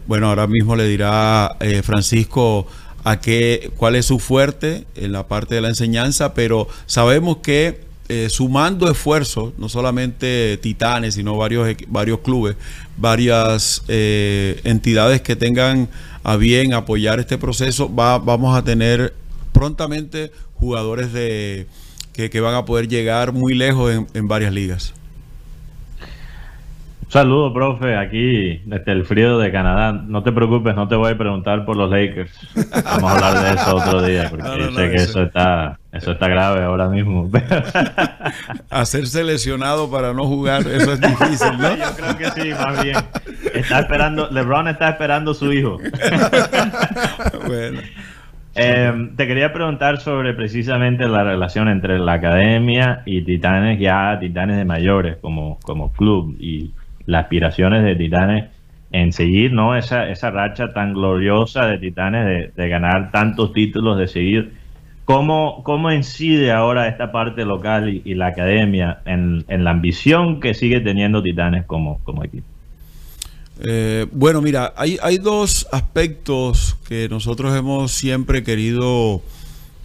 [0.08, 2.68] Bueno, ahora mismo le dirá Francisco
[3.06, 7.87] a qué, cuál es su fuerte en la parte de la enseñanza, pero sabemos que
[8.10, 12.56] eh, sumando esfuerzos, no solamente Titanes, sino varios, varios clubes,
[12.96, 15.90] varias eh, entidades que tengan
[16.24, 19.14] a bien apoyar este proceso, va, vamos a tener
[19.52, 21.68] prontamente jugadores de,
[22.14, 24.94] que, que van a poder llegar muy lejos en, en varias ligas.
[27.08, 29.94] Un saludo, profe, aquí desde el frío de Canadá.
[29.94, 32.32] No te preocupes, no te voy a preguntar por los Lakers.
[32.84, 35.80] Vamos a hablar de eso otro día, porque No, no, no, sé que eso está,
[35.98, 37.30] eso está grave ahora mismo.
[38.70, 41.76] A ser seleccionado para no jugar, eso es difícil, ¿no?
[41.76, 42.98] Yo creo que sí, más bien.
[43.54, 45.80] Está esperando, LeBron está esperando su hijo.
[47.48, 47.80] bueno.
[48.60, 54.58] Eh, te quería preguntar sobre precisamente la relación entre la academia y Titanes, ya Titanes
[54.58, 56.72] de mayores como, como club y
[57.06, 58.46] las aspiraciones de Titanes
[58.92, 59.76] en seguir ¿no?
[59.76, 64.54] esa, esa racha tan gloriosa de Titanes de, de ganar tantos títulos, de seguir.
[65.08, 70.54] ¿Cómo, ¿Cómo incide ahora esta parte local y, la academia en, en la ambición que
[70.54, 72.46] sigue teniendo Titanes como, como equipo?
[73.64, 79.22] Eh, bueno, mira, hay, hay dos aspectos que nosotros hemos siempre querido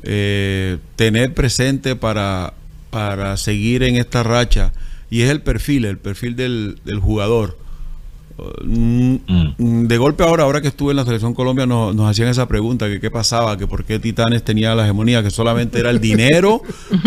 [0.03, 2.55] eh, tener presente para,
[2.91, 4.73] para seguir en esta racha.
[5.09, 7.62] y es el perfil, el perfil del, del jugador.
[8.65, 12.47] Mm, De golpe ahora, ahora que estuve en la selección Colombia, nos, nos hacían esa
[12.49, 16.01] pregunta, que qué pasaba, que por qué Titanes tenía la hegemonía, que solamente era el
[16.01, 16.63] dinero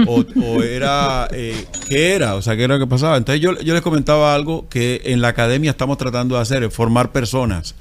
[0.08, 2.36] o, o era, eh, ¿qué era?
[2.36, 3.18] O sea, ¿qué era lo que pasaba?
[3.18, 6.74] Entonces yo, yo les comentaba algo que en la academia estamos tratando de hacer, es
[6.74, 7.76] formar personas.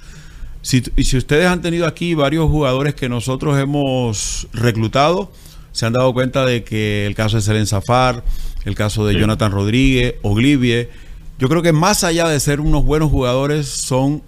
[0.63, 5.31] Si, y si ustedes han tenido aquí varios jugadores que nosotros hemos reclutado,
[5.73, 8.25] se han dado cuenta de que el caso de Selen Zafar,
[8.65, 9.21] el caso de Sí.
[9.21, 10.89] Jonathan Rodríguez, Oglivie,
[11.45, 14.23] yo creo que más allá de ser unos buenos jugadores, son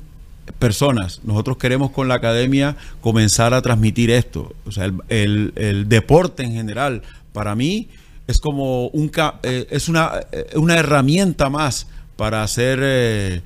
[0.59, 1.23] personas.
[1.25, 4.53] Nosotros queremos con la academia comenzar a transmitir esto.
[4.67, 7.01] O sea, el, deporte en general,
[7.33, 7.89] para mí,
[8.27, 9.11] es como un
[9.45, 11.87] eh, es una, eh, una herramienta más
[12.17, 13.41] para hacer eh,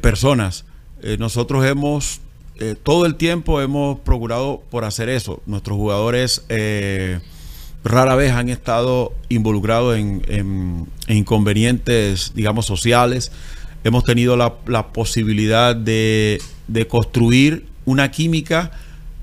[0.00, 0.64] personas.
[1.18, 2.20] Nosotros hemos
[2.84, 5.42] todo el tiempo hemos procurado por hacer eso.
[5.46, 6.44] Nuestros jugadores
[7.84, 13.32] rara vez han estado involucrados en, en- en inconvenientes, digamos, sociales.
[13.84, 14.54] Hemos tenido la,
[14.92, 18.70] posibilidad de, de construir una química.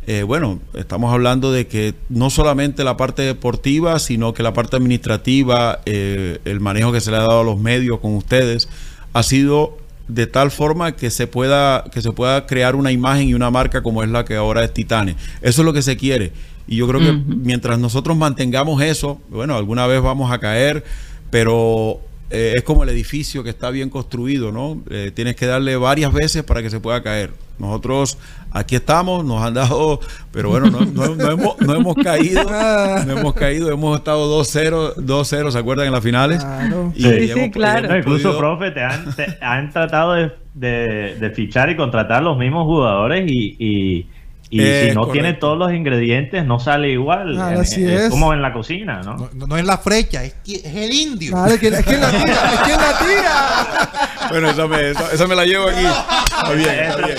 [0.08, 4.76] eh, bueno, estamos hablando de que no solamente la parte deportiva, sino que la parte
[4.78, 8.68] administrativa, eh, el manejo que se le ha dado a los medios con ustedes,
[9.14, 9.78] ha sido
[10.08, 13.84] de tal forma que se pueda que se pueda crear una imagen y una marca
[13.84, 15.18] como es la que ahora es Titanes.
[15.42, 16.32] Eso es lo que se quiere.
[16.68, 20.84] Y yo creo que mientras nosotros mantengamos eso, bueno, alguna vez vamos a caer,
[21.30, 22.00] pero
[22.30, 24.82] eh, es como el edificio que está bien construido, ¿no?
[24.90, 27.32] Eh, tienes que darle varias veces para que se pueda caer.
[27.58, 28.18] Nosotros
[28.52, 30.00] aquí estamos, nos han dado,
[30.32, 32.44] pero bueno, no, no- no hemos, no hemos caído,
[33.06, 36.44] no hemos caído, hemos estado 2-0, 2-0, ¿se acuerdan en las finales?
[36.44, 36.92] Claro.
[36.96, 37.88] Y Sí, sí, claro.
[37.88, 42.22] No, incluso, podido- profe, te han, te han tratado de, de- de fichar y contratar
[42.24, 44.08] los mismos jugadores y, y,
[44.50, 45.12] y Eh, si no correcto.
[45.14, 47.40] tiene todos los ingredientes no sale igual.
[47.40, 48.10] Ah, En- así es, es.
[48.10, 49.30] como en la cocina, ¿no?
[49.34, 51.32] No, no es la flecha, es, que- es el indio.
[51.32, 53.90] Claro, es que, la tira, es que la tira.
[54.30, 55.86] Bueno, esa me, esa, esa me la llevo aquí.
[55.86, 57.18] Está bien, está bien.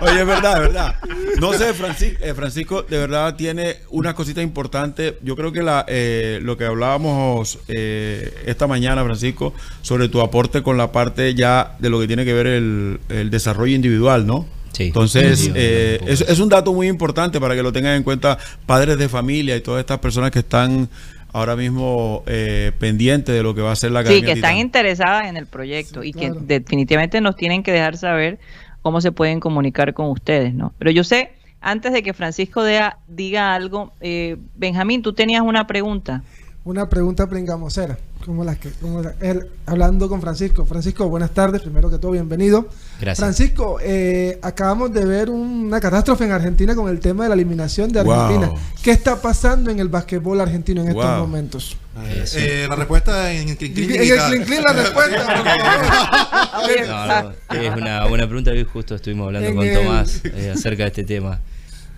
[0.00, 0.94] Oye, es verdad, es verdad.
[1.38, 5.18] No sé, Francisco, Francisco de verdad tiene una cosita importante.
[5.22, 10.62] Yo creo que la, eh, lo que hablábamos eh, esta mañana, Francisco, sobre tu aporte
[10.64, 14.46] con la parte ya de lo que tiene que ver el, el desarrollo individual, ¿no?
[14.78, 14.84] Sí.
[14.86, 18.38] Entonces, Sí, eh, es, es un dato muy importante para que lo tengan en cuenta
[18.64, 20.88] padres de familia y todas estas personas que están
[21.32, 24.52] ahora mismo eh, pendientes de lo que va a ser la Sí, Academia que están
[24.52, 24.64] Titán.
[24.66, 26.34] interesadas en el proyecto Sí, y claro.
[26.34, 28.38] que definitivamente nos tienen que dejar saber
[28.80, 30.72] cómo se pueden comunicar con ustedes, ¿no?
[30.78, 35.66] Pero yo sé, antes de que Francisco dea- diga algo, eh, Benjamín, tú tenías una
[35.66, 36.22] pregunta.
[36.64, 37.98] Una pregunta pringamosera,
[38.28, 40.64] como las que, como la- él, hablando con Francisco.
[40.66, 42.68] Francisco, buenas tardes, primero que todo, bienvenido.
[43.00, 43.18] Gracias.
[43.18, 47.90] Francisco, eh, acabamos de ver una catástrofe en Argentina con el tema de la eliminación
[47.90, 48.12] de Wow.
[48.14, 48.52] Argentina.
[48.82, 51.76] ¿Qué está pasando en el basquetbol argentino en estos momentos?
[52.04, 52.24] Eh.
[52.36, 56.64] Eh, la respuesta en el Clean En el Clean la respuesta, por favor.
[56.70, 60.20] Oye, No, no, es una buena pregunta que justo estuvimos hablando En con el- Tomás
[60.24, 61.40] eh, acerca de este tema.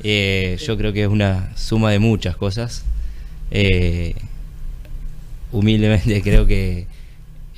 [0.02, 2.84] Eh, yo creo que es una suma de muchas cosas.
[3.50, 4.14] Eh,
[5.52, 6.86] humildemente creo que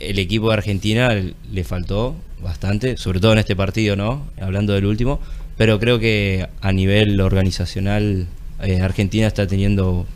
[0.01, 4.26] el equipo de Argentina le faltó bastante, sobre todo en este partido, ¿no?
[4.40, 5.20] Hablando del último,
[5.57, 8.26] pero creo que a nivel organizacional
[8.62, 10.07] eh, Argentina está teniendo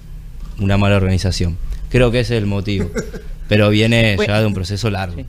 [0.58, 1.56] una mala organización.
[1.88, 2.90] Creo que ese es el motivo,
[3.48, 5.22] pero viene Bueno, ya de un proceso largo.
[5.22, 5.26] sí.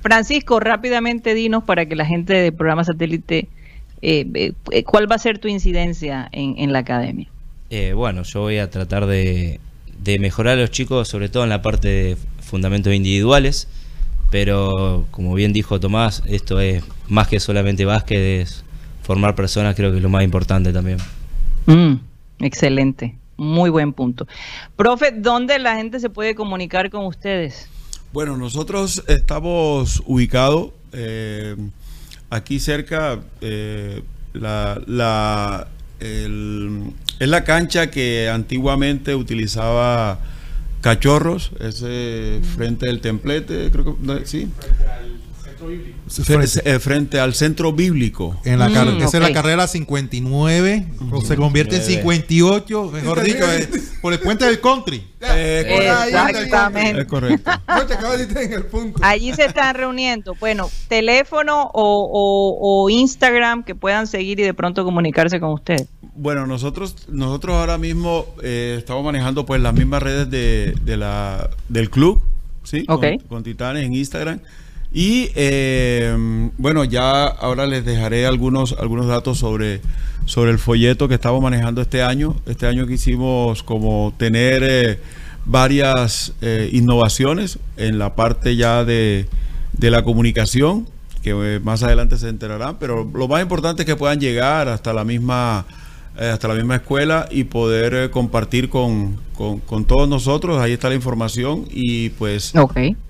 [0.00, 3.48] Francisco, rápidamente dinos para que la gente del programa satélite,
[4.00, 7.28] eh, eh, ¿cuál va a ser tu incidencia en, en la academia?
[7.70, 9.60] Eh, bueno, yo voy a tratar de,
[10.02, 13.68] de mejorar a los chicos, sobre todo en la parte de fundamentos individuales,
[14.30, 18.64] pero como bien dijo Tomás, esto es más que solamente básquet, es
[19.02, 20.98] formar personas, creo que es lo más importante también.
[21.66, 21.94] Mm,
[22.40, 24.26] excelente, muy buen punto.
[24.76, 27.68] Profe, ¿dónde la gente se puede comunicar con ustedes?
[28.12, 31.56] Bueno, nosotros estamos ubicados eh,
[32.30, 35.68] aquí cerca, eh, la, la,
[36.00, 40.18] el- es la cancha que antiguamente utilizaba
[40.80, 44.48] Cachorros, ese frente del templete, creo que sí.
[46.08, 48.40] Frente, eh, frente al centro bíblico.
[48.44, 53.52] En la Mm, esa es la carrera 59, o se convierte en 58, mejor dicho,
[53.52, 53.68] eh,
[54.00, 55.04] por el puente del country.
[55.20, 55.64] Eh,
[56.28, 57.00] Exactamente.
[57.02, 57.50] es correcto.
[59.02, 60.36] Allí se están reuniendo.
[60.38, 65.88] Bueno, teléfono o, o- o Instagram que puedan seguir y de pronto comunicarse con ustedes.
[66.14, 71.50] Bueno, nosotros, nosotros ahora mismo eh, estamos manejando pues las mismas redes de, de la,
[71.68, 72.22] del club,
[72.62, 72.84] ¿sí?
[72.86, 74.40] Con, con Titanes en Instagram.
[74.92, 79.80] Y eh, bueno, ya ahora les dejaré algunos, algunos datos sobre,
[80.24, 82.36] sobre el folleto que estamos manejando este año.
[82.46, 84.98] Este año quisimos como tener eh,
[85.44, 89.28] varias eh, innovaciones en la parte ya de,
[89.74, 90.86] de la comunicación,
[91.22, 94.92] que eh, más adelante se enterarán, pero lo más importante es que puedan llegar hasta
[94.92, 95.66] la misma
[96.18, 100.60] hasta la misma escuela y poder compartir con, con- con todos nosotros.
[100.60, 102.52] Ahí está la información y pues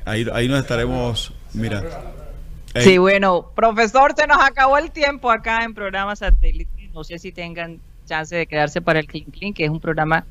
[0.05, 1.83] ahí, ahí nos estaremos, mira.
[2.75, 6.91] Ey, Sí, bueno, profesor, se nos acabó el tiempo acá en programa satélite.
[6.93, 10.25] No sé si tengan chance de quedarse para el Clean Clean, que es un programa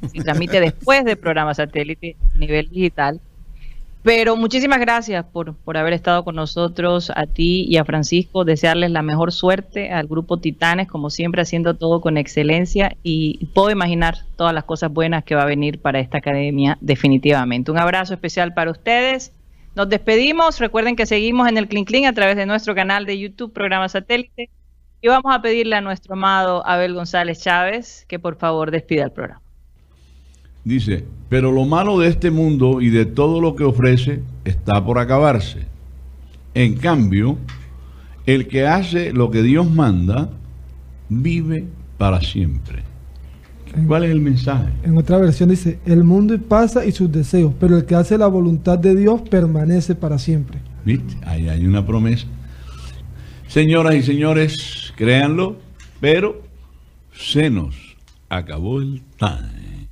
[0.00, 3.20] que se transmite después del programa satélite a nivel digital.
[4.04, 8.44] Pero muchísimas gracias por, por haber estado con nosotros, a ti y a Francisco.
[8.44, 12.96] Desearles la mejor suerte al grupo Titanes, como siempre, haciendo todo con excelencia.
[13.02, 17.70] Y puedo imaginar todas las cosas buenas que va a venir para esta academia, definitivamente.
[17.70, 19.32] Un abrazo especial para ustedes.
[19.74, 20.60] Nos despedimos.
[20.60, 23.88] Recuerden que seguimos en el Clean Clean a través de nuestro canal de YouTube, programa
[23.88, 24.50] satélite.
[25.00, 29.12] Y vamos a pedirle a nuestro amado Abel González Chávez que por favor despida el
[29.12, 29.42] programa.
[30.64, 34.98] Dice, pero lo malo de este mundo y de todo lo que ofrece está por
[34.98, 35.66] acabarse.
[36.54, 37.36] En cambio,
[38.24, 40.30] el que hace lo que Dios manda,
[41.10, 41.66] vive
[41.98, 42.93] para siempre.
[43.86, 44.70] ¿Cuál es el mensaje?
[44.82, 48.26] En otra versión dice, el mundo pasa y sus deseos, pero el que hace la
[48.26, 50.60] voluntad de Dios permanece para siempre.
[50.84, 51.16] ¿Viste?
[51.26, 52.26] Ahí hay una promesa.
[53.48, 55.56] Señoras y señores, créanlo,
[56.00, 56.42] pero
[57.16, 57.74] se nos
[58.28, 59.88] acabó el time.